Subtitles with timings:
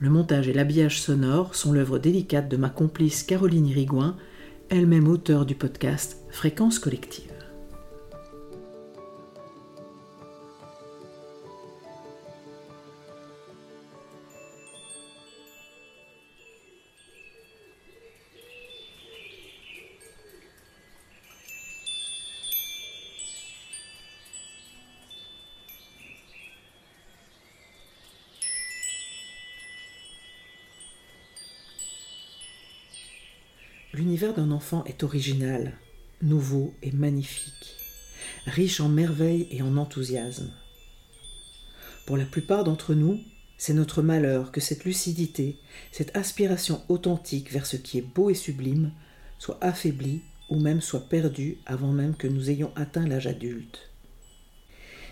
[0.00, 4.16] Le montage et l'habillage sonore sont l'œuvre délicate de ma complice Caroline Irigouin,
[4.68, 7.27] elle-même auteure du podcast Fréquence collective.
[34.20, 35.78] L'univers d'un enfant est original,
[36.22, 37.76] nouveau et magnifique,
[38.46, 40.50] riche en merveilles et en enthousiasme.
[42.04, 43.20] Pour la plupart d'entre nous,
[43.58, 45.56] c'est notre malheur que cette lucidité,
[45.92, 48.90] cette aspiration authentique vers ce qui est beau et sublime,
[49.38, 53.88] soit affaiblie ou même soit perdue avant même que nous ayons atteint l'âge adulte.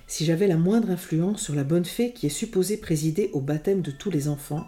[0.08, 3.82] Si j'avais la moindre influence sur la bonne fée qui est supposée présider au baptême
[3.82, 4.66] de tous les enfants,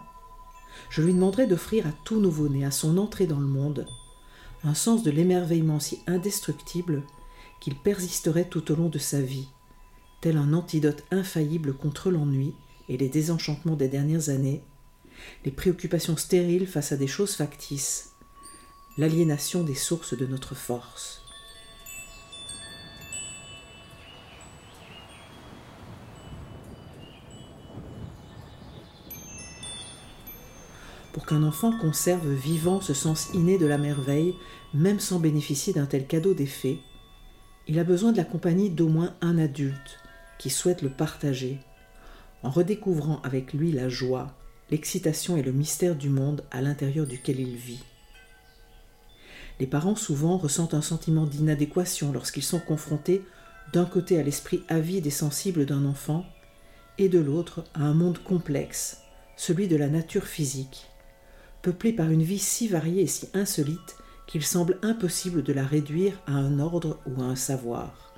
[0.91, 3.85] je lui demanderais d'offrir à tout nouveau-né à son entrée dans le monde
[4.65, 7.05] un sens de l'émerveillement si indestructible
[7.61, 9.49] qu'il persisterait tout au long de sa vie,
[10.21, 12.55] tel un antidote infaillible contre l'ennui
[12.89, 14.63] et les désenchantements des dernières années,
[15.45, 18.13] les préoccupations stériles face à des choses factices,
[18.97, 21.28] l'aliénation des sources de notre force.
[31.19, 34.37] Pour qu'un enfant conserve vivant ce sens inné de la merveille,
[34.73, 36.79] même sans bénéficier d'un tel cadeau des fées,
[37.67, 39.99] il a besoin de la compagnie d'au moins un adulte
[40.39, 41.59] qui souhaite le partager,
[42.45, 44.33] en redécouvrant avec lui la joie,
[44.71, 47.83] l'excitation et le mystère du monde à l'intérieur duquel il vit.
[49.59, 53.25] Les parents souvent ressentent un sentiment d'inadéquation lorsqu'ils sont confrontés
[53.73, 56.25] d'un côté à l'esprit avide et sensible d'un enfant,
[56.97, 58.99] et de l'autre à un monde complexe,
[59.37, 60.87] celui de la nature physique,
[61.69, 66.19] peuplée par une vie si variée et si insolite qu'il semble impossible de la réduire
[66.27, 68.15] à un ordre ou à un savoir.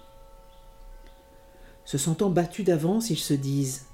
[1.85, 3.87] Se sentant battus d'avance, ils se disent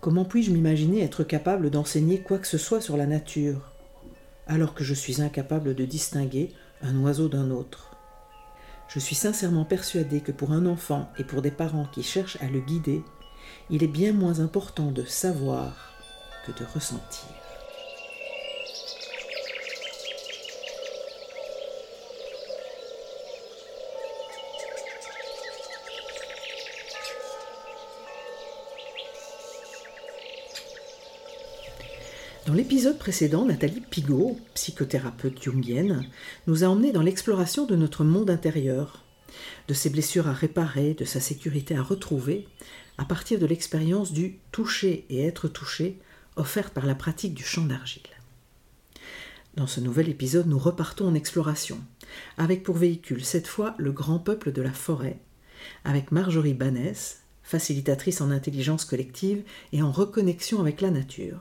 [0.00, 3.74] Comment puis-je m'imaginer être capable d'enseigner quoi que ce soit sur la nature,
[4.46, 6.50] alors que je suis incapable de distinguer
[6.80, 7.94] un oiseau d'un autre?
[8.88, 12.46] Je suis sincèrement persuadé que pour un enfant et pour des parents qui cherchent à
[12.46, 13.02] le guider,
[13.68, 15.92] il est bien moins important de savoir
[16.46, 17.41] que de ressentir.
[32.52, 36.04] Dans l'épisode précédent, Nathalie Pigot, psychothérapeute jungienne,
[36.46, 39.06] nous a emmenés dans l'exploration de notre monde intérieur,
[39.68, 42.46] de ses blessures à réparer, de sa sécurité à retrouver,
[42.98, 45.98] à partir de l'expérience du toucher et être touché
[46.36, 48.02] offerte par la pratique du chant d'argile.
[49.54, 51.80] Dans ce nouvel épisode, nous repartons en exploration,
[52.36, 55.20] avec pour véhicule cette fois le grand peuple de la forêt,
[55.84, 61.40] avec Marjorie Banès, facilitatrice en intelligence collective et en reconnexion avec la nature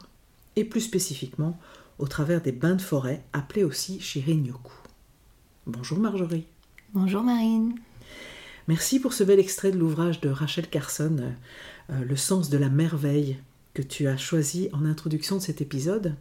[0.55, 1.59] et plus spécifiquement
[1.99, 4.73] au travers des bains de forêt appelés aussi Shirin-yoku.
[5.67, 6.45] Bonjour Marjorie.
[6.93, 7.75] Bonjour Marine.
[8.67, 11.33] Merci pour ce bel extrait de l'ouvrage de Rachel Carson,
[11.89, 13.37] euh, Le sens de la merveille,
[13.73, 16.15] que tu as choisi en introduction de cet épisode.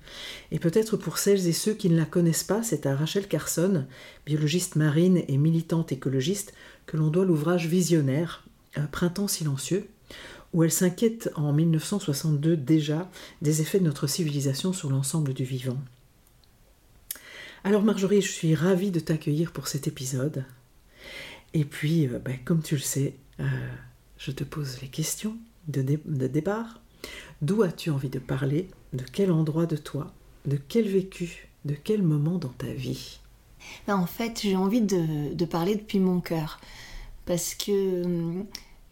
[0.53, 3.85] Et peut-être pour celles et ceux qui ne la connaissent pas, c'est à Rachel Carson,
[4.27, 6.53] biologiste marine et militante écologiste,
[6.87, 8.45] que l'on doit l'ouvrage visionnaire,
[8.93, 9.89] Printemps silencieux,
[10.53, 13.09] où elle s'inquiète en 1962 déjà
[13.43, 15.79] des effets de notre civilisation sur l'ensemble du vivant.
[17.63, 20.45] Alors Marjorie, je suis ravie de t'accueillir pour cet épisode.
[21.53, 23.45] Et puis, euh, ben, comme tu le sais, euh,
[24.19, 25.37] je te pose les questions
[25.69, 26.81] de, départ.
[27.43, 28.69] D'où as-tu envie de parler?
[28.93, 30.13] De quel endroit de toi?
[30.47, 31.49] De quel vécu?
[31.65, 33.21] De quel moment dans ta vie?
[33.87, 36.61] Ben, En fait, j'ai envie de, parler depuis mon cœur.
[37.27, 38.43] Parce que.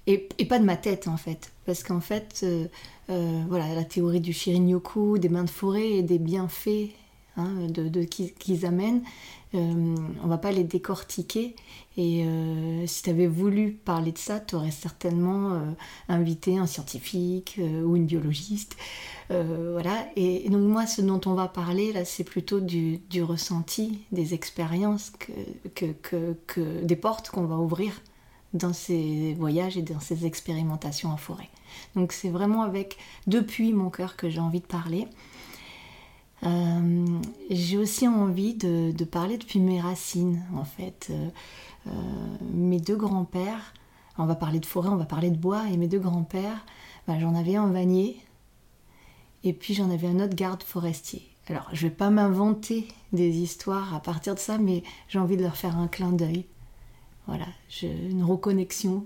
[0.08, 0.16] Et,
[0.46, 1.52] pas de ma tête, en fait.
[1.66, 6.18] Parce qu'en fait, euh, voilà, la théorie du Shirin-yoku, des mains de forêt et des
[6.18, 6.90] bienfaits
[7.36, 9.02] hein, de, qu'ils amènent,
[9.54, 11.56] euh, on va pas les décortiquer.
[11.96, 15.58] Et euh, si tu avais voulu parler de ça, tu aurais certainement euh,
[16.08, 18.76] invité un scientifique ou une biologiste.
[19.28, 20.08] voilà.
[20.16, 25.12] Et, donc moi, ce dont on va parler là, c'est plutôt du, ressenti, des expériences,
[25.74, 28.00] que, des portes qu'on va ouvrir
[28.54, 31.50] dans ces voyages et dans ces expérimentations en forêt.
[31.94, 32.96] Donc c'est vraiment avec
[33.26, 35.06] depuis mon cœur que j'ai envie de parler.
[36.44, 37.06] Euh,
[37.50, 41.08] j'ai aussi envie de, parler depuis mes racines, en fait.
[41.10, 41.28] Euh,
[41.88, 41.90] euh,
[42.52, 43.74] mes deux grands-pères,
[44.18, 46.64] on va parler de forêt, on va parler de bois, et mes deux grands-pères,
[47.06, 48.20] bah, j'en avais un vanier,
[49.44, 51.28] et puis j'en avais un autre garde forestier.
[51.48, 55.42] Alors, je vais pas m'inventer des histoires à partir de ça, mais j'ai envie de
[55.42, 56.46] leur faire un clin d'œil.
[57.28, 57.46] Voilà,
[57.82, 59.04] une reconnexion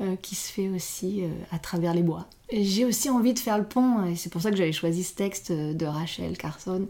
[0.00, 2.26] euh, qui se fait aussi euh, à travers les bois.
[2.52, 5.14] J'ai aussi envie de faire le pont, et c'est pour ça que j'avais choisi ce
[5.14, 6.86] texte euh, de Rachel Carson,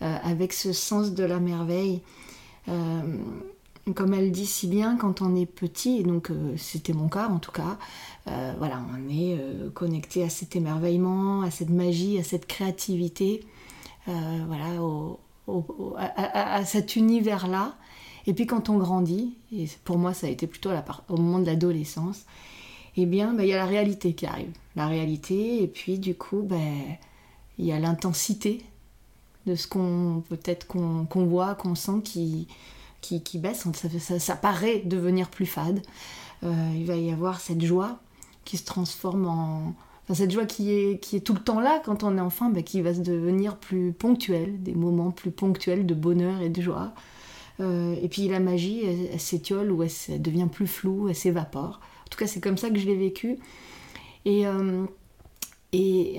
[0.00, 2.00] avec ce sens de la merveille.
[2.66, 7.38] comme elle dit si bien, quand on est petit, et donc c'était mon cas en
[7.38, 7.78] tout cas,
[8.58, 9.38] voilà, on est
[9.74, 13.46] connecté à cet émerveillement, à cette magie, à cette créativité,
[14.06, 14.82] voilà,
[15.96, 17.76] à, cet univers-là
[18.26, 20.70] et puis quand on grandit, et pour moi ça a été plutôt
[21.08, 22.24] au moment de l'adolescence,
[22.96, 24.52] eh bien bah, il y a la réalité qui arrive.
[24.76, 26.82] La réalité, et puis du coup, ben,
[27.58, 28.64] il y a l'intensité
[29.46, 32.46] de ce qu'on peut-être qu'on voit, qu'on sent qui,
[33.00, 33.66] qui, baisse.
[33.98, 35.82] Ça, ça, paraît devenir plus fade.
[36.44, 37.98] Euh, il va y avoir cette joie
[38.44, 39.74] qui se transforme en...
[40.04, 42.50] Enfin, cette joie qui est, qui est tout le temps là quand on est enfant,
[42.50, 46.62] ben, qui va se devenir plus ponctuelle, des moments plus ponctuels de bonheur et de
[46.62, 46.92] joie.
[47.62, 51.80] Euh, et puis la magie, elle, s'étiole ou elle, devient plus floue, elle s'évapore.
[52.06, 53.38] En tout cas, c'est comme ça que je l'ai vécu.
[54.24, 54.86] Et, euh,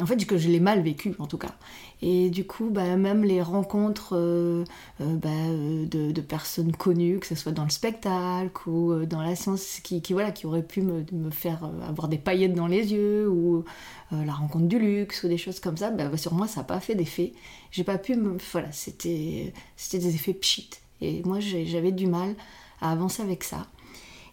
[0.02, 1.54] en fait, que je l'ai mal vécu, en tout cas.
[2.02, 4.64] Et du coup, bah, même les rencontres euh,
[5.00, 10.02] bah, de, personnes connues, que ce soit dans le spectacle ou dans la science, qui,
[10.12, 13.64] voilà, qui auraient pu me, faire avoir des paillettes dans les yeux, ou
[14.12, 16.80] la rencontre du luxe, ou des choses comme ça, bah, sur moi, ça n'a pas
[16.80, 17.34] fait d'effet.
[17.72, 18.18] J'ai pas pu.
[18.52, 19.54] Voilà, c'était
[19.92, 20.83] des effets pchit.
[21.02, 22.36] Et moi, j'avais du mal
[22.82, 23.68] à avancer avec ça.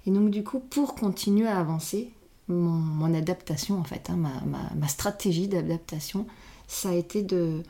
[0.07, 2.11] Et donc, du coup, pour continuer à avancer,
[2.49, 6.27] mon, adaptation, en fait, hein, ma, stratégie d'adaptation,
[6.67, 7.63] ça a été de,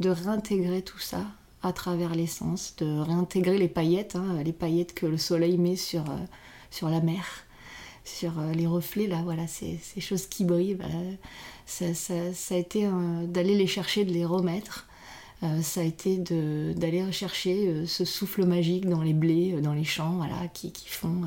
[0.00, 1.24] réintégrer tout ça
[1.62, 6.04] à travers l'essence, de réintégrer les paillettes, hein, les paillettes que le soleil met sur,
[6.10, 7.24] euh, la mer,
[8.04, 10.76] sur euh, les reflets, là, voilà, ces, ces choses qui brillent.
[10.76, 10.86] Bah,
[11.66, 12.88] ça, a été
[13.24, 14.95] d'aller les chercher, de les remettre euh,
[15.62, 19.84] ça a été d'aller rechercher euh, ce souffle magique dans les blés, euh, dans les
[19.84, 21.22] champs, voilà, qui, qui font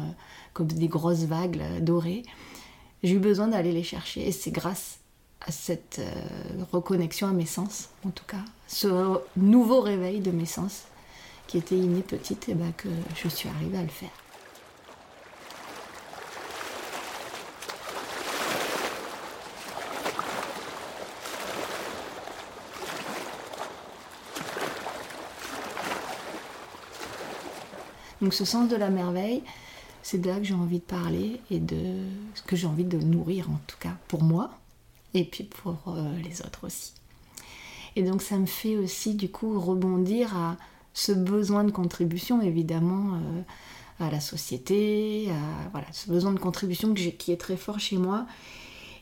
[0.53, 2.23] comme des grosses vagues dorées.
[3.03, 4.99] J'ai eu besoin d'aller les chercher et c'est grâce
[5.41, 6.01] à cette
[6.73, 10.83] reconnexion à mes sens, en tout cas, ce nouveau réveil de mes sens
[11.47, 14.11] qui était inné petite, et ben que je suis arrivée à le faire.
[28.21, 29.43] Donc ce sens de la merveille,
[30.01, 31.77] c'est de là que j'ai envie de parler et de
[32.35, 34.51] ce que j'ai envie de nourrir en tout cas pour moi
[35.13, 36.93] et puis pour euh, les autres aussi.
[37.95, 40.57] Et donc ça me fait aussi du coup rebondir à
[40.93, 43.41] ce besoin de contribution évidemment euh,
[44.05, 48.25] à la société, à voilà, ce besoin de contribution qui est très fort chez moi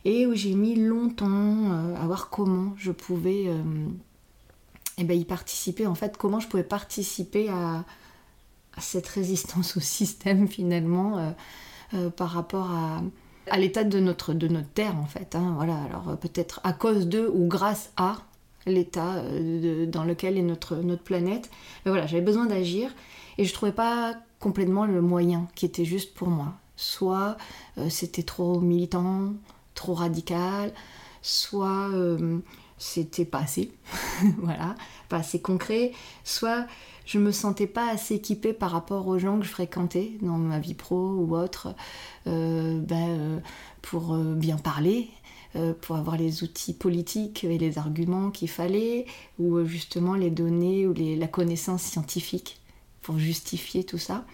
[0.05, 1.27] et où j'ai mis longtemps
[1.71, 3.47] euh, à voir comment je pouvais
[4.99, 7.85] eh ben, y participer, en fait comment je pouvais participer à,
[8.79, 11.31] cette résistance au système finalement euh,
[11.93, 13.01] euh, par rapport à,
[13.57, 15.35] l'état de notre, de notre terre en fait.
[15.35, 15.53] Hein.
[15.55, 18.17] voilà, alors euh, peut-être à cause de ou grâce à
[18.65, 19.23] l'état
[19.87, 21.49] dans lequel est notre, notre planète.
[21.85, 22.93] Mais voilà, j'avais besoin d'agir
[23.37, 26.53] et je trouvais pas complètement le moyen qui était juste pour moi.
[26.75, 27.37] Soit
[27.87, 29.35] c'était trop militant,
[29.73, 30.73] trop radical,
[31.21, 31.89] soit
[32.77, 33.71] c'était pas assez,
[34.39, 34.75] voilà,
[35.07, 35.93] pas assez concret,
[36.25, 36.65] soit
[37.07, 40.59] je me sentais pas assez équipée par rapport aux gens que je fréquentais dans ma
[40.59, 41.73] vie pro ou autre,
[42.25, 43.41] ben,
[43.81, 45.09] pour bien parler,
[45.81, 49.05] pour avoir les outils politiques et les arguments qu'il fallait,
[49.39, 52.59] ou justement les données ou la connaissance scientifique
[53.01, 54.25] pour justifier tout ça.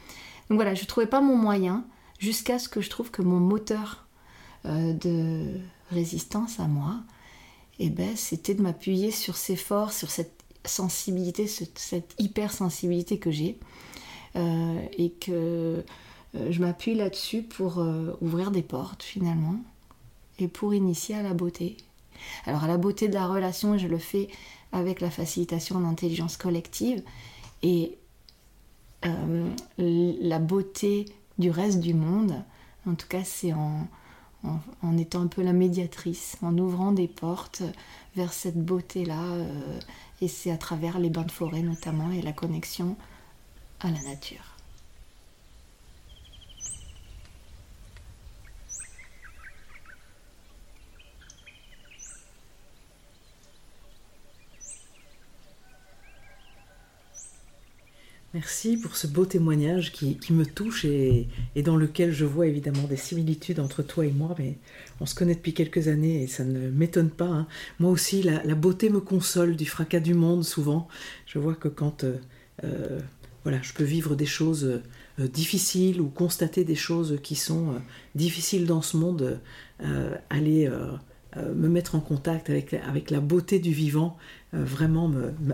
[0.50, 1.86] Donc voilà, je ne trouvais pas mon moyen
[2.18, 4.08] jusqu'à ce que je trouve que mon moteur
[4.66, 5.60] de
[5.92, 6.96] résistance à moi,
[7.78, 13.58] eh ben, c'était de m'appuyer sur ces forces, sur cette sensibilité, cette, hypersensibilité que j'ai,
[14.36, 15.84] euh, et que
[16.36, 19.56] euh, je m'appuie là-dessus pour euh, ouvrir des portes finalement,
[20.40, 21.78] et pour initier à la beauté.
[22.46, 24.30] Alors à la beauté de la relation, je le fais
[24.72, 27.04] avec la facilitation d'intelligence collective,
[27.62, 27.98] et
[29.78, 31.06] la beauté
[31.38, 32.42] du reste du monde,
[32.88, 33.88] en tout cas c'est en
[34.44, 37.64] en, étant un peu la médiatrice, en ouvrant des portes
[38.16, 39.22] vers cette beauté-là.
[39.22, 39.80] Euh,
[40.22, 42.96] et c'est à travers les bains de forêt notamment et la connexion
[43.80, 44.53] à la nature.
[58.34, 61.28] Merci pour ce beau témoignage qui, me touche et,
[61.64, 64.34] dans lequel je vois évidemment des similitudes entre toi et moi.
[64.40, 64.58] Mais
[65.00, 67.28] on se connaît depuis quelques années et ça ne m'étonne pas.
[67.28, 67.48] Hein.
[67.80, 70.88] Moi aussi, la, beauté me console du fracas du monde souvent.
[71.28, 72.18] Je vois que quand euh,
[72.64, 73.00] euh,
[73.44, 74.82] voilà, je peux vivre des choses
[75.20, 77.76] euh, difficiles ou constater des choses qui sont
[78.16, 79.40] difficiles dans ce monde,
[80.32, 80.72] aller
[81.38, 84.18] me mettre en contact avec, avec la beauté du vivant
[84.54, 85.12] vraiment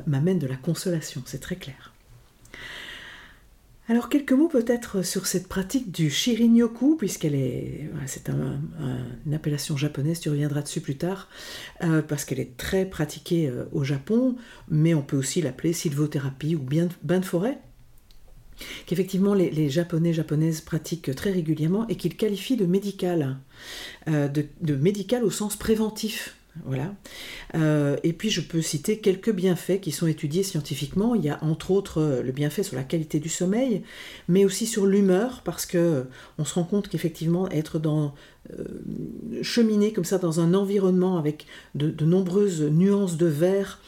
[0.07, 1.21] m'amène de la consolation.
[1.25, 1.93] C'est très clair.
[3.89, 10.19] Alors quelques mots peut-être sur cette pratique du shirin-yoku, puisqu'elle est, c'est une appellation japonaise,
[10.19, 11.27] tu reviendras dessus plus tard,
[11.83, 14.35] euh, parce qu'elle est très pratiquée euh, au Japon,
[14.69, 16.59] mais on peut aussi l'appeler sylvothérapie ou
[17.01, 17.57] bain de forêt,
[18.85, 23.39] qu'effectivement les, les, japonais japonaises pratiquent très régulièrement et qu'ils qualifient de médical,
[24.07, 26.38] euh, de médical au sens préventif.
[26.65, 26.93] Voilà.
[27.55, 31.15] Euh, et puis je peux citer quelques bienfaits qui sont étudiés scientifiquement.
[31.15, 33.83] Il y a entre autres euh, le bienfait sur la qualité du sommeil,
[34.27, 36.03] mais aussi sur l'humeur, parce que euh,
[36.37, 38.13] on se rend compte qu'effectivement être dans
[39.43, 43.79] cheminer comme ça dans un environnement avec de, nombreuses nuances de vert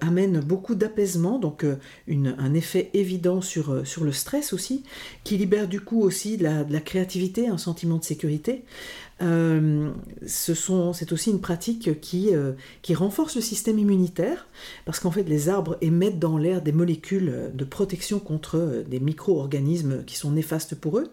[0.00, 1.66] amène beaucoup d'apaisement, donc
[2.08, 4.84] un effet évident sur, sur le stress aussi,
[5.22, 8.64] qui libère du coup aussi de la créativité, un sentiment de sécurité.
[9.22, 9.92] Euh,
[10.26, 14.46] c'est aussi une pratique qui, euh, qui renforce le système immunitaire,
[14.84, 19.00] parce qu'en fait les arbres émettent dans l'air des molécules de protection contre euh, des
[19.00, 21.10] micro-organismes qui sont néfastes pour eux,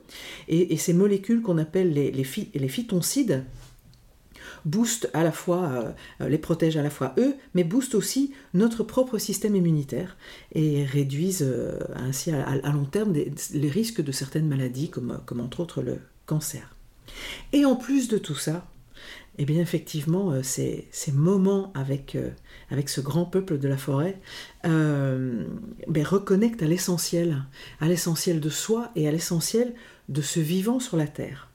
[0.50, 3.46] et, ces molécules qu'on appelle les, phytoncides
[4.66, 9.18] boostent à la fois, les protègent à la fois eux, mais boostent aussi notre propre
[9.18, 10.18] système immunitaire
[10.54, 11.48] et réduisent
[11.96, 16.73] ainsi à, long terme les risques de certaines maladies, comme entre autres le cancer.
[17.52, 18.66] Et en plus de tout ça,
[19.40, 22.30] eh bien effectivement, euh, ces, moments avec, euh,
[22.70, 24.20] avec ce grand peuple de la forêt
[24.66, 25.46] euh,
[25.88, 27.44] ben, reconnectent à l'essentiel,
[27.80, 29.74] à l'essentiel de soi et à l'essentiel
[30.10, 31.50] de ce vivant sur la terre.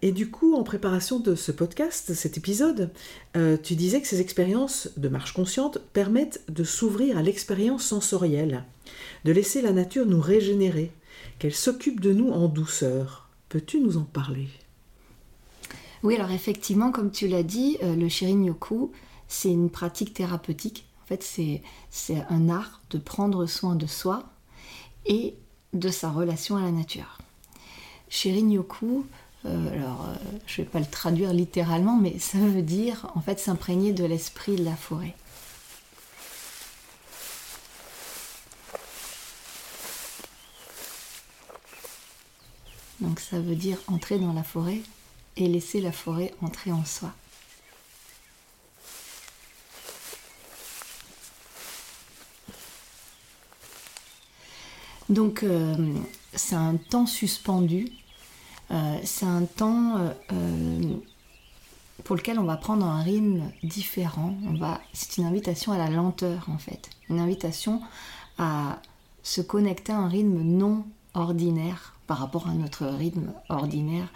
[0.00, 2.90] et du coup, en préparation de ce podcast, cet épisode,
[3.64, 8.62] tu disais que ces expériences de marche consciente permettent de s'ouvrir à l'expérience sensorielle,
[9.24, 10.92] de laisser la nature nous régénérer,
[11.40, 13.23] qu'elle s'occupe de nous en douceur.
[13.54, 14.48] Peux-tu nous en parler?
[16.02, 18.90] Oui, alors effectivement, comme tu l'as dit, euh, le Shirin-yoku,
[19.28, 20.88] c'est une pratique thérapeutique.
[21.04, 24.24] En fait, c'est un art de prendre soin de soi
[25.06, 25.36] et
[25.72, 27.18] de sa relation à la nature.
[28.08, 29.06] Shirin-yoku,
[29.46, 30.16] euh, alors euh,
[30.48, 34.04] je ne vais pas le traduire littéralement, mais ça veut dire en fait s'imprégner de
[34.04, 35.14] l'esprit de la forêt.
[43.00, 44.80] Donc ça veut dire entrer dans la forêt
[45.36, 47.12] et laisser la forêt entrer en soi.
[55.10, 55.94] Donc euh,
[56.32, 57.88] c'est un temps suspendu,
[58.70, 59.98] euh, c'est un temps
[60.32, 60.94] euh,
[62.04, 64.34] pour lequel on va prendre un rythme différent.
[64.92, 67.82] C'est une invitation à la lenteur en fait, une invitation
[68.38, 68.78] à
[69.22, 74.08] se connecter à un rythme non ordinaire par rapport à notre rythme ordinaire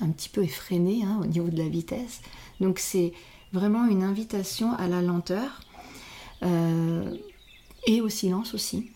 [0.00, 2.20] un petit peu effréné hein, au niveau de la vitesse.
[2.60, 3.12] Donc c'est
[3.52, 5.60] vraiment une invitation à la lenteur
[6.42, 7.16] euh,
[7.86, 8.90] et au silence aussi,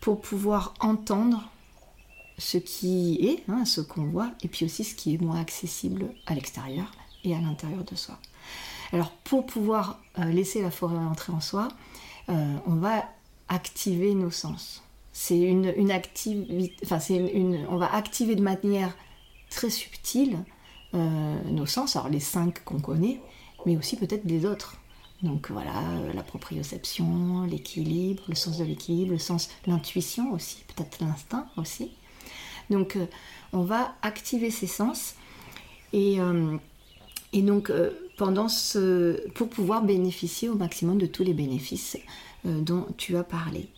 [0.00, 1.48] pour pouvoir entendre
[2.38, 6.06] ce qui est, hein, ce qu'on voit, et puis aussi ce qui est moins accessible
[6.26, 6.90] à l'extérieur
[7.22, 8.18] et à l'intérieur de soi.
[8.92, 11.68] Alors pour pouvoir laisser la forêt entrer en soi,
[12.28, 13.04] on va
[13.48, 14.82] activer nos sens.
[15.12, 16.74] C'est une, une activité,
[17.68, 18.96] on va activer de manière
[19.50, 20.38] très subtile
[20.92, 23.20] nos sens, alors les cinq qu'on connaît,
[23.66, 24.76] mais aussi peut-être les autres.
[25.22, 30.98] Donc voilà, euh, la proprioception, l'équilibre, le sens de l'équilibre, le sens, l'intuition aussi, peut-être
[31.00, 31.90] l'instinct aussi.
[32.70, 33.06] Donc euh,
[33.52, 35.14] on va activer ces sens
[35.92, 36.56] et, euh,
[37.34, 37.72] donc
[39.34, 41.96] pour pouvoir bénéficier au maximum de tous les bénéfices
[42.44, 43.68] dont tu as parlé.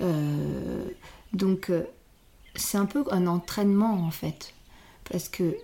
[0.00, 1.70] Donc
[2.54, 4.54] c'est un peu un entraînement en fait,
[5.10, 5.56] parce que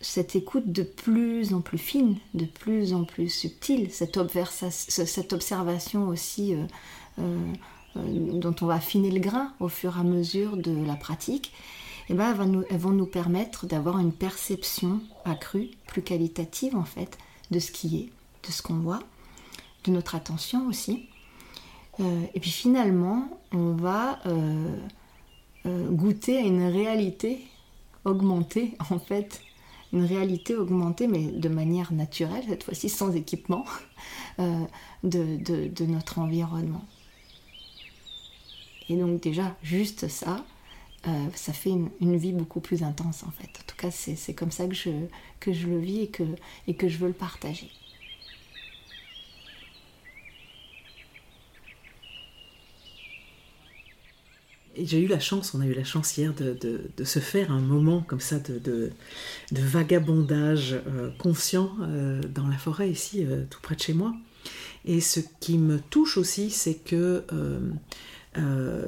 [0.00, 6.54] cette écoute de plus en plus fine, de plus en plus subtile, cette, observation aussi
[6.54, 6.64] euh,
[7.18, 7.52] euh,
[7.96, 11.52] euh, dont on va affiner le grain au fur et à mesure de la pratique,
[12.10, 12.30] eh ben,
[12.70, 17.18] elles, vont nous, permettre d'avoir une perception accrue, plus qualitative en fait,
[17.50, 19.02] de ce qui est, de ce qu'on voit,
[19.84, 21.08] de notre attention aussi.
[22.00, 24.18] Et puis finalement, on va
[25.64, 27.40] goûter à une réalité
[28.04, 29.40] augmentée en fait
[29.92, 33.64] une réalité augmentée, mais de manière naturelle, cette fois-ci sans équipement,
[34.38, 34.64] euh,
[35.02, 36.84] de, notre environnement.
[38.88, 40.44] Et donc déjà, juste ça,
[41.06, 43.48] euh, ça fait une, vie beaucoup plus intense en fait.
[43.48, 44.90] En tout cas, c'est comme ça que je,
[45.66, 46.10] le vis
[46.66, 47.70] et que je veux le partager.
[54.84, 58.02] J'ai eu la chance, on a eu la chance hier de, se faire un moment
[58.06, 58.90] comme ça de,
[59.52, 64.14] vagabondage euh, conscient euh, dans la forêt ici, euh, tout près de chez moi.
[64.84, 67.24] Et ce qui me touche aussi, c'est que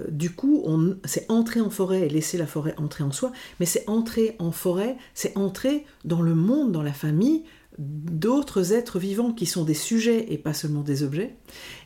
[0.09, 0.65] du coup,
[1.05, 4.53] c'est entrer en forêt et laisser la forêt entrer en soi, mais c'est entrer en
[4.53, 7.43] forêt, c'est entrer dans le monde, dans la famille,
[7.81, 11.37] d'autres êtres vivants qui sont des sujets et pas seulement des objets.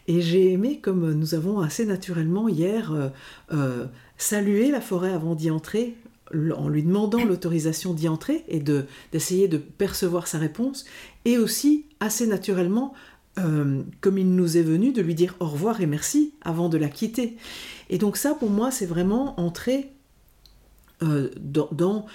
[0.08, 3.08] Et j'ai aimé, comme nous avons assez naturellement hier euh,
[3.52, 3.86] euh,
[4.18, 5.94] salué la forêt avant d'y entrer,
[6.56, 10.84] en lui demandant l'autorisation d'y entrer et de, d'essayer de percevoir sa réponse,
[11.24, 12.92] et aussi assez naturellement,
[13.38, 16.76] euh, comme il nous est venu, de lui dire au revoir et merci avant de
[16.76, 17.36] la quitter.
[17.88, 19.90] Et donc ça, pour moi, c'est vraiment entrer
[21.02, 22.06] dans,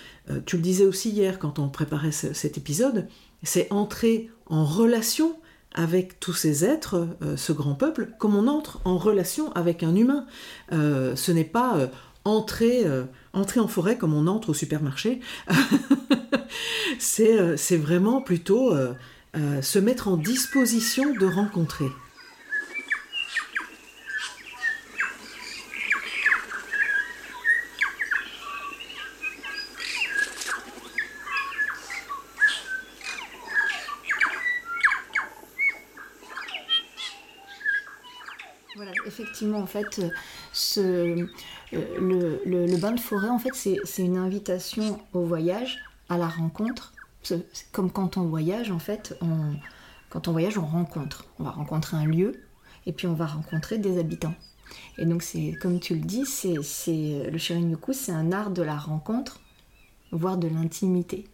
[0.47, 3.07] tu le disais aussi hier quand on préparait cet épisode,
[3.43, 5.35] c'est entrer en relation
[5.73, 9.95] avec tous ces êtres, euh, ce grand peuple, comme on entre en relation avec un
[9.95, 10.25] humain.
[10.71, 11.87] Euh, ce n'est pas euh,
[12.25, 12.85] entrer,
[13.33, 15.21] entrer en forêt comme on entre au supermarché.
[16.99, 18.73] c'est vraiment plutôt
[19.33, 21.87] se mettre en disposition de rencontrer.
[39.43, 40.01] En fait,
[40.53, 41.27] ce,
[41.73, 46.93] euh, le, bain de forêt, en fait, c'est une invitation au voyage, à la rencontre.
[47.71, 49.53] Comme quand on voyage, en fait, on,
[50.09, 51.25] quand on voyage, on rencontre.
[51.39, 52.41] On va rencontrer un lieu
[52.85, 54.33] et puis on va rencontrer des habitants.
[54.97, 58.77] Et donc, c'est comme tu le dis, c'est le Shirin-yoku, c'est un art de la
[58.77, 59.39] rencontre,
[60.11, 61.27] voire de l'intimité.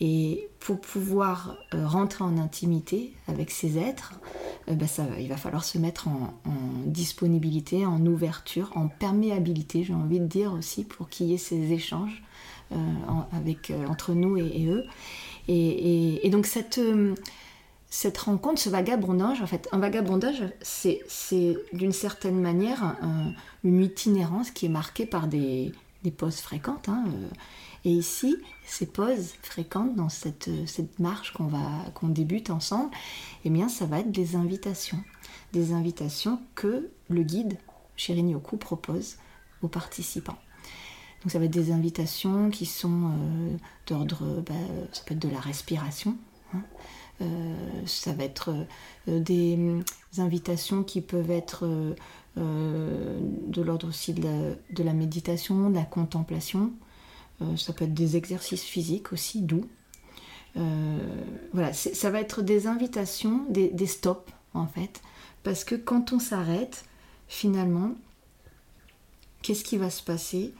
[0.00, 4.14] Et pour pouvoir euh, rentrer en intimité avec ces êtres,
[4.66, 6.32] ben ça, il va falloir se mettre en,
[6.86, 11.72] disponibilité, en ouverture, en perméabilité, j'ai envie de dire aussi, pour qu'il y ait ces
[11.72, 12.22] échanges
[12.72, 12.76] euh,
[13.88, 14.84] entre nous et, eux.
[15.48, 16.80] Et, donc cette,
[17.88, 21.02] cette rencontre, ce vagabondage, en fait, un vagabondage, c'est
[21.72, 22.96] d'une certaine manière
[23.64, 26.88] une itinérance qui est marquée par des, des pauses fréquentes.
[26.88, 27.04] Hein,
[27.84, 32.90] et ici, ces pauses fréquentes dans cette, cette marche qu'on va qu'on débute ensemble,
[33.44, 35.02] eh bien, ça va être des invitations.
[35.52, 37.58] Des invitations que le guide,
[37.96, 39.16] Shirin Yoku, propose
[39.62, 40.38] aux participants.
[41.22, 44.54] Donc ça va être des invitations qui sont euh, d'ordre, bah,
[44.92, 46.16] ça peut être de la respiration,
[46.54, 46.62] hein.
[47.20, 48.54] euh, ça va être
[49.08, 49.58] euh, des,
[50.18, 51.66] invitations qui peuvent être
[52.36, 56.72] de l'ordre aussi de la, de la, méditation, de la contemplation,
[57.56, 59.66] ça peut être des exercices physiques aussi doux.
[60.56, 60.98] Euh,
[61.52, 65.00] voilà, ça va être des invitations, des, stops en fait,
[65.42, 66.84] parce que quand on s'arrête,
[67.28, 67.92] finalement,
[69.42, 70.54] qu'est-ce qui va se passer?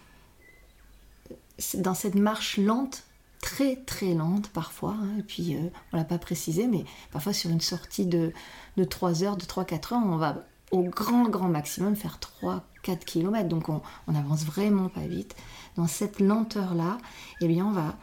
[1.75, 3.05] Dans cette marche lente,
[3.43, 7.51] très très lente parfois, hein, et puis euh, on l'a pas précisé, mais parfois sur
[7.51, 8.33] une sortie de,
[8.77, 13.49] de 3 heures, de 3-4 heures, on va au grand grand maximum faire 3-4 km,
[13.49, 15.35] donc on, on avance vraiment pas vite
[15.77, 16.99] dans cette lenteur-là,
[17.41, 17.97] eh bien, on va,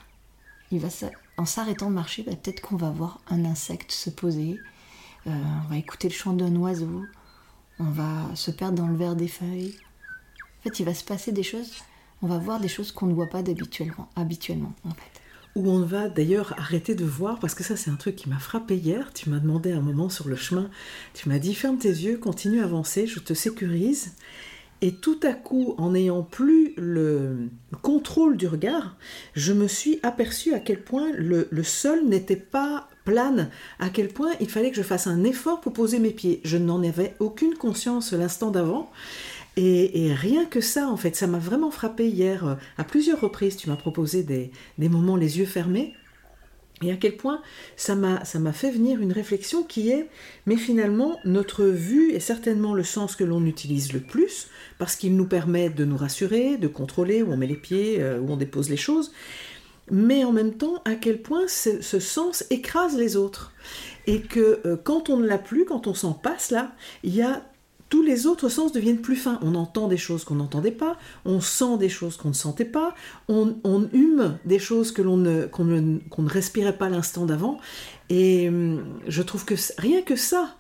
[0.72, 0.90] il va
[1.38, 4.60] En s'arrêtant de marcher, bah, peut-être qu'on va voir un insecte se poser,
[5.28, 5.32] euh,
[5.66, 7.04] on va écouter le chant d'un oiseau,
[7.80, 9.76] on va se perdre dans le vert des feuilles.
[10.60, 11.74] En fait, il va se passer des choses,
[12.22, 15.22] on va voir des choses qu'on ne voit pas habituellement, habituellement en fait.
[15.56, 18.40] Où on va d'ailleurs arrêter de voir, parce que ça c'est un truc qui m'a
[18.40, 20.70] frappé hier, tu m'as demandé un moment sur le chemin,
[21.14, 24.14] tu m'as dit ferme tes yeux, continue à avancer, je te sécurise.
[24.82, 27.50] Et tout à coup, en n'ayant plus le
[27.82, 28.96] contrôle du regard,
[29.34, 34.10] je me suis aperçu à quel point le, le sol n'était pas plane, à quel
[34.10, 36.42] point il fallait que je fasse un effort pour poser mes pieds.
[36.44, 38.92] Je n'en avais aucune conscience l'instant d'avant.
[39.58, 42.46] Et, rien que ça, en fait, ça m'a vraiment frappé hier.
[42.46, 45.96] Euh, à plusieurs reprises, tu m'as proposé des, moments les yeux fermés.
[46.84, 47.42] Et à quel point
[47.76, 50.08] ça m'a, fait venir une réflexion qui est,
[50.46, 55.16] mais finalement, notre vue est certainement le sens que l'on utilise le plus, parce qu'il
[55.16, 58.38] nous permet de nous rassurer, de contrôler où on met les pieds, euh, où on
[58.38, 59.12] dépose les choses,
[59.90, 63.54] mais en même temps, à quel point ce, sens écrase les autres.
[64.06, 67.22] Et que euh, quand on ne l'a plus, quand on s'en passe là, il y
[67.22, 67.44] a
[67.90, 69.40] tous les autres sens deviennent plus fins.
[69.42, 72.96] On entend des choses qu'on n'entendait pas, on sent des choses qu'on ne sentait pas,
[73.28, 73.56] on,
[73.94, 77.60] hume des choses que l'on ne, qu'on ne, respirait pas l'instant d'avant.
[78.10, 80.56] Et hum, je trouve que rien que ça,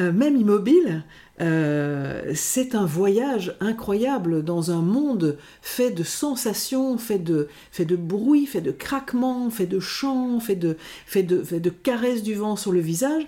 [0.00, 1.04] euh, même immobile,
[1.40, 7.96] euh, c'est un voyage incroyable dans un monde fait de sensations, fait de, fait de
[7.96, 12.34] bruit, fait de craquements, fait de chants, fait de, fait de, fait de caresses du
[12.34, 13.26] vent sur le visage,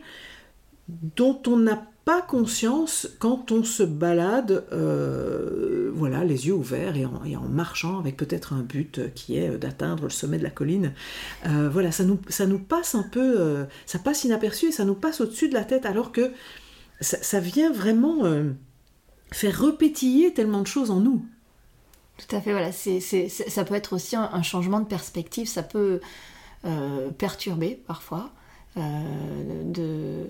[0.88, 7.06] dont on n'a pas conscience quand on se balade, euh, voilà, les yeux ouverts et
[7.06, 10.92] en, marchant avec peut-être un but qui est d'atteindre le sommet de la colline.
[11.46, 14.84] Euh, voilà, ça nous, ça nous passe un peu, euh, ça passe inaperçu et ça
[14.84, 16.32] nous passe au-dessus de la tête alors que
[17.00, 18.22] ça, vient vraiment
[19.32, 21.26] faire repétiller tellement de choses en nous.
[22.16, 26.00] Tout à fait, voilà, c'est, ça peut être aussi un, changement de perspective, ça peut
[27.18, 28.30] perturber parfois.
[28.76, 30.28] de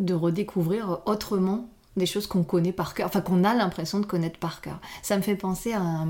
[0.00, 4.38] de redécouvrir autrement des choses qu'on connaît par cœur, enfin qu'on a l'impression de connaître
[4.38, 4.80] par cœur.
[5.02, 6.06] Ça me fait penser à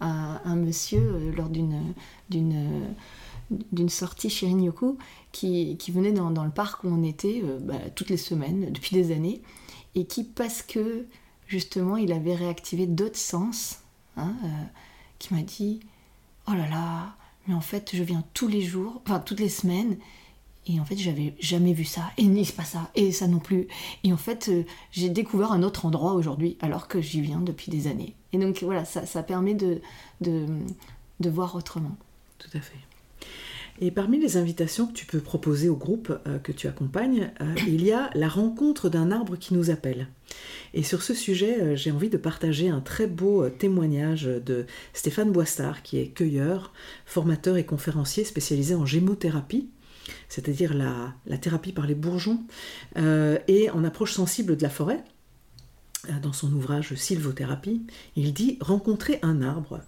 [0.00, 1.94] un, monsieur euh, lors d'une
[3.50, 4.98] d'une sortie chez Rinyoku
[5.32, 8.94] qui, qui venait dans, le parc où on était euh, bah, toutes les semaines depuis
[8.94, 9.42] des années
[9.94, 11.06] et qui parce que
[11.46, 13.80] justement il avait réactivé d'autres sens
[14.16, 14.48] hein, euh,
[15.18, 15.80] qui m'a dit
[16.48, 19.96] oh là là mais en fait je viens tous les jours enfin toutes les semaines
[20.68, 23.68] et en fait, j'avais jamais vu ça, et ni pas ça, et ça non plus.
[24.02, 27.70] Et en fait, euh, j'ai découvert un autre endroit aujourd'hui, alors que j'y viens depuis
[27.70, 28.14] des années.
[28.32, 29.80] Et donc voilà, ça, permet de,
[30.20, 30.46] de,
[31.20, 31.96] de, voir autrement.
[32.38, 32.78] Tout à fait.
[33.80, 37.54] Et parmi les invitations que tu peux proposer au groupe euh, que tu accompagnes, euh,
[37.68, 40.08] il y a la rencontre d'un arbre qui nous appelle.
[40.74, 45.82] Et sur ce sujet, j'ai envie de partager un très beau témoignage de Stéphane Boistard,
[45.82, 46.72] qui est cueilleur,
[47.06, 49.68] formateur et conférencier spécialisé en gémothérapie
[50.28, 52.42] c'est-à-dire la, thérapie par les bourgeons,
[52.96, 55.02] euh, et en approche sensible de la forêt.
[56.08, 57.82] Euh, dans son ouvrage Sylvothérapie,
[58.16, 59.80] il dit Rencontrer un arbre,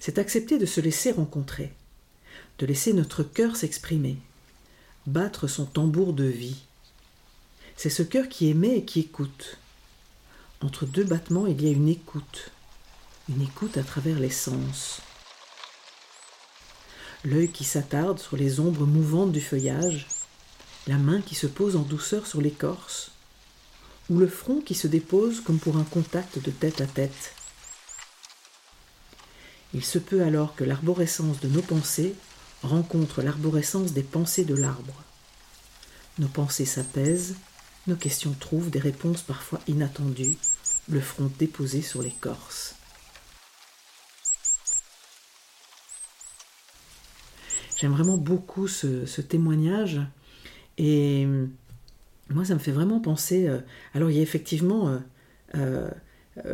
[0.00, 1.72] c'est accepter de se laisser rencontrer,
[2.58, 4.16] de laisser notre cœur s'exprimer,
[5.06, 6.62] battre son tambour de vie.
[7.76, 9.58] C'est ce cœur qui émet et qui écoute.
[10.60, 12.50] Entre deux battements, il y a une écoute,
[13.28, 15.02] une écoute à travers les sens
[17.24, 20.06] l'œil qui s'attarde sur les ombres mouvantes du feuillage,
[20.86, 23.10] la main qui se pose en douceur sur l'écorce,
[24.10, 27.34] ou le front qui se dépose comme pour un contact de tête à tête.
[29.72, 32.14] Il se peut alors que l'arborescence de nos pensées
[32.62, 35.02] rencontre l'arborescence des pensées de l'arbre.
[36.18, 37.34] Nos pensées s'apaisent,
[37.86, 40.36] nos questions trouvent des réponses parfois inattendues,
[40.88, 42.74] le front déposé sur l'écorce.
[47.76, 50.00] J'aime vraiment beaucoup ce, témoignage.
[50.78, 51.26] Et
[52.30, 53.46] moi, ça me fait vraiment penser.
[53.48, 53.58] Euh,
[53.94, 54.98] alors, il y a effectivement euh,
[55.56, 55.90] euh,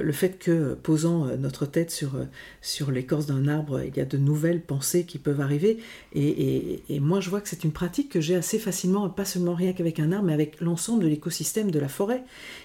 [0.02, 2.12] le fait que, posant notre tête sur,
[2.60, 5.78] sur l'écorce d'un arbre, il y a de nouvelles pensées qui peuvent arriver.
[6.14, 9.72] Et moi, je vois que c'est une pratique que j'ai assez facilement, pas seulement rien
[9.72, 12.24] qu'avec un arbre, mais avec l'ensemble de l'écosystème de la forêt,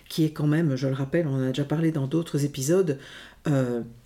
[0.09, 2.99] qui est quand même, je le rappelle, on en a déjà parlé dans d'autres épisodes,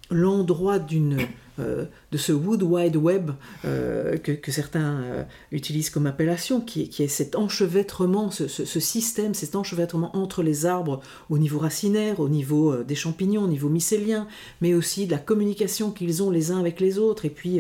[0.10, 1.17] l'endroit d'une
[1.60, 3.32] euh, de ce Wood Wide Web
[3.65, 8.48] euh, que, certains euh, utilisent comme appellation, qui, est cet enchevêtrement, ce,
[8.80, 13.69] système, cet enchevêtrement entre les arbres au niveau racinaire, au niveau des champignons, au niveau
[13.69, 14.28] mycélien,
[14.62, 17.60] mais aussi de la communication qu'ils ont les uns avec les autres, et puis,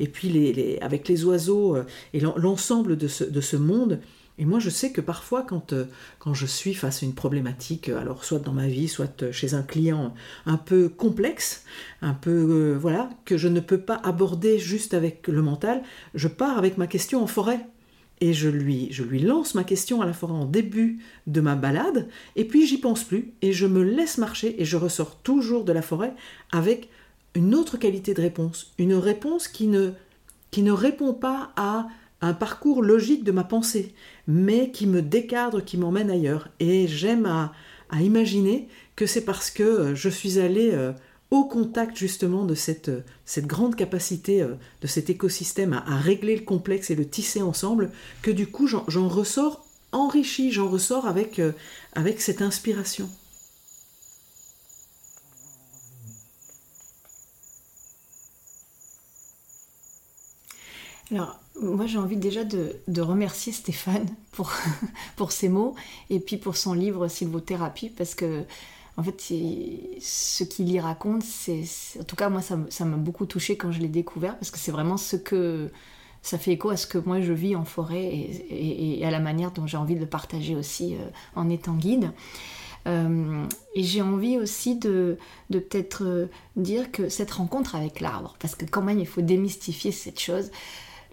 [0.00, 1.76] et puis les, avec les oiseaux,
[2.14, 4.00] et l'ensemble de ce, de ce monde
[4.40, 5.84] Et moi, je sais que parfois, quand, euh,
[6.18, 9.32] quand je suis face à une problématique, euh, alors soit dans ma vie, soit euh,
[9.32, 10.14] chez un client
[10.46, 11.64] un peu complexe,
[12.00, 15.82] un peu, voilà, que je ne peux pas aborder juste avec le mental,
[16.14, 17.60] je pars avec ma question en forêt.
[18.22, 21.54] Et je lui, je lui lance ma question à la forêt en début de ma
[21.54, 25.64] balade, et puis j'y pense plus, et je me laisse marcher, et je ressors toujours
[25.64, 26.14] de la forêt
[26.50, 26.88] avec
[27.34, 29.92] une autre qualité de réponse, une réponse qui ne,
[30.50, 31.88] qui ne répond pas à
[32.20, 33.94] un parcours logique de ma pensée,
[34.26, 36.48] mais qui me décadre, qui m'emmène ailleurs.
[36.60, 37.52] Et j'aime à,
[38.00, 40.92] imaginer que c'est parce que euh, je suis allée euh,
[41.30, 43.02] au contact justement de cette, euh,
[43.38, 44.46] grande capacité
[44.80, 47.90] de cet écosystème à, régler le complexe et le tisser ensemble,
[48.22, 51.40] que du coup j'en ressors enrichi, j'en ressors avec,
[51.94, 53.08] avec cette inspiration.
[61.10, 64.06] Alors, moi, j'ai envie déjà de, remercier Stéphane
[65.16, 65.74] pour, ses mots
[66.08, 68.44] et puis pour son livre Sylvothérapie parce que,
[68.96, 71.64] en fait, ce qu'il y raconte, c'est.
[72.00, 74.72] En tout cas, moi, ça m'a beaucoup touché quand je l'ai découvert parce que c'est
[74.72, 75.70] vraiment ce que.
[76.22, 79.52] Ça fait écho à ce que moi je vis en forêt et, à la manière
[79.52, 80.98] dont j'ai envie de le partager aussi euh,
[81.34, 82.12] en étant guide.
[82.86, 83.44] Euh,
[83.74, 85.18] et j'ai envie aussi de,
[85.50, 89.20] de peut-être euh, dire que cette rencontre avec l'arbre, parce que quand même il faut
[89.20, 90.50] démystifier cette chose,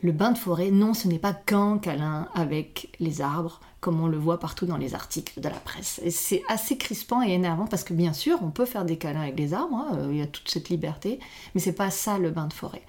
[0.02, 4.08] le bain de forêt, non, ce n'est pas qu'un câlin avec les arbres, comme on
[4.08, 6.02] le voit partout dans les articles de la presse.
[6.10, 9.40] C'est assez crispant et énervant parce que bien sûr, on peut faire des câlins avec
[9.40, 11.20] les arbres, hein, euh, il y a toute cette liberté,
[11.56, 12.84] mais c'est pas ça le bain de forêt.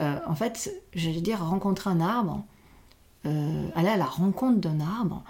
[0.00, 2.42] Euh, en fait, j'allais dire rencontrer un arbre,
[3.26, 5.22] euh, aller à la rencontre d'un arbre,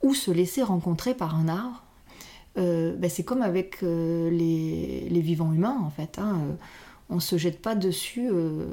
[0.00, 1.82] ou se laisser rencontrer par un arbre,
[2.56, 6.18] ben, c'est comme avec les, vivants humains en fait.
[6.18, 6.38] Hein,
[7.10, 8.64] on se jette pas dessus, euh,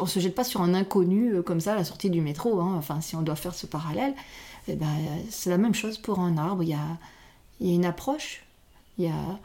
[0.00, 2.60] on se jette pas sur un inconnu euh, comme ça à la sortie du métro.
[2.60, 2.74] Hein.
[2.76, 4.14] Enfin, si on doit faire ce parallèle,
[4.66, 4.88] eh ben,
[5.30, 6.62] c'est la même chose pour un arbre.
[6.62, 6.98] Il y a,
[7.60, 8.44] y a une approche,
[8.98, 9.38] il y a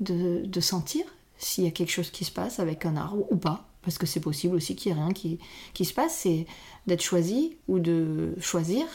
[0.00, 1.04] de, sentir
[1.38, 4.06] s'il y a quelque chose qui se passe avec un arbre ou pas, parce que
[4.06, 5.38] c'est possible aussi qu'il n'y ait rien qui,
[5.74, 6.14] qui se passe.
[6.14, 6.46] C'est
[6.86, 8.86] d'être choisi ou de choisir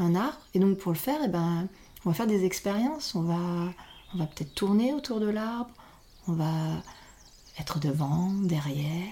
[0.00, 0.38] un arbre.
[0.54, 1.68] Et donc pour le faire, eh ben,
[2.04, 3.14] on va faire des expériences.
[3.14, 3.72] On va,
[4.14, 5.70] on va peut-être tourner autour de l'arbre.
[6.26, 6.82] On va
[7.58, 9.06] être devant, derrière,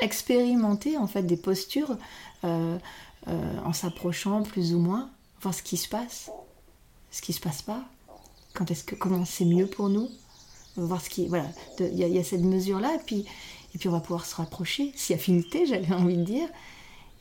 [0.00, 1.96] expérimenter en fait des postures
[2.44, 2.78] euh,
[3.28, 6.30] euh, en s'approchant plus ou moins, voir ce qui se passe,
[7.10, 7.84] ce qui se passe pas,
[8.54, 10.08] quand est-ce que comment c'est mieux pour nous,
[10.76, 11.46] voir ce qui voilà,
[11.78, 13.26] il y, a cette mesure là et puis
[13.74, 16.48] et puis on va pouvoir se rapprocher, si affinité j'avais envie de dire,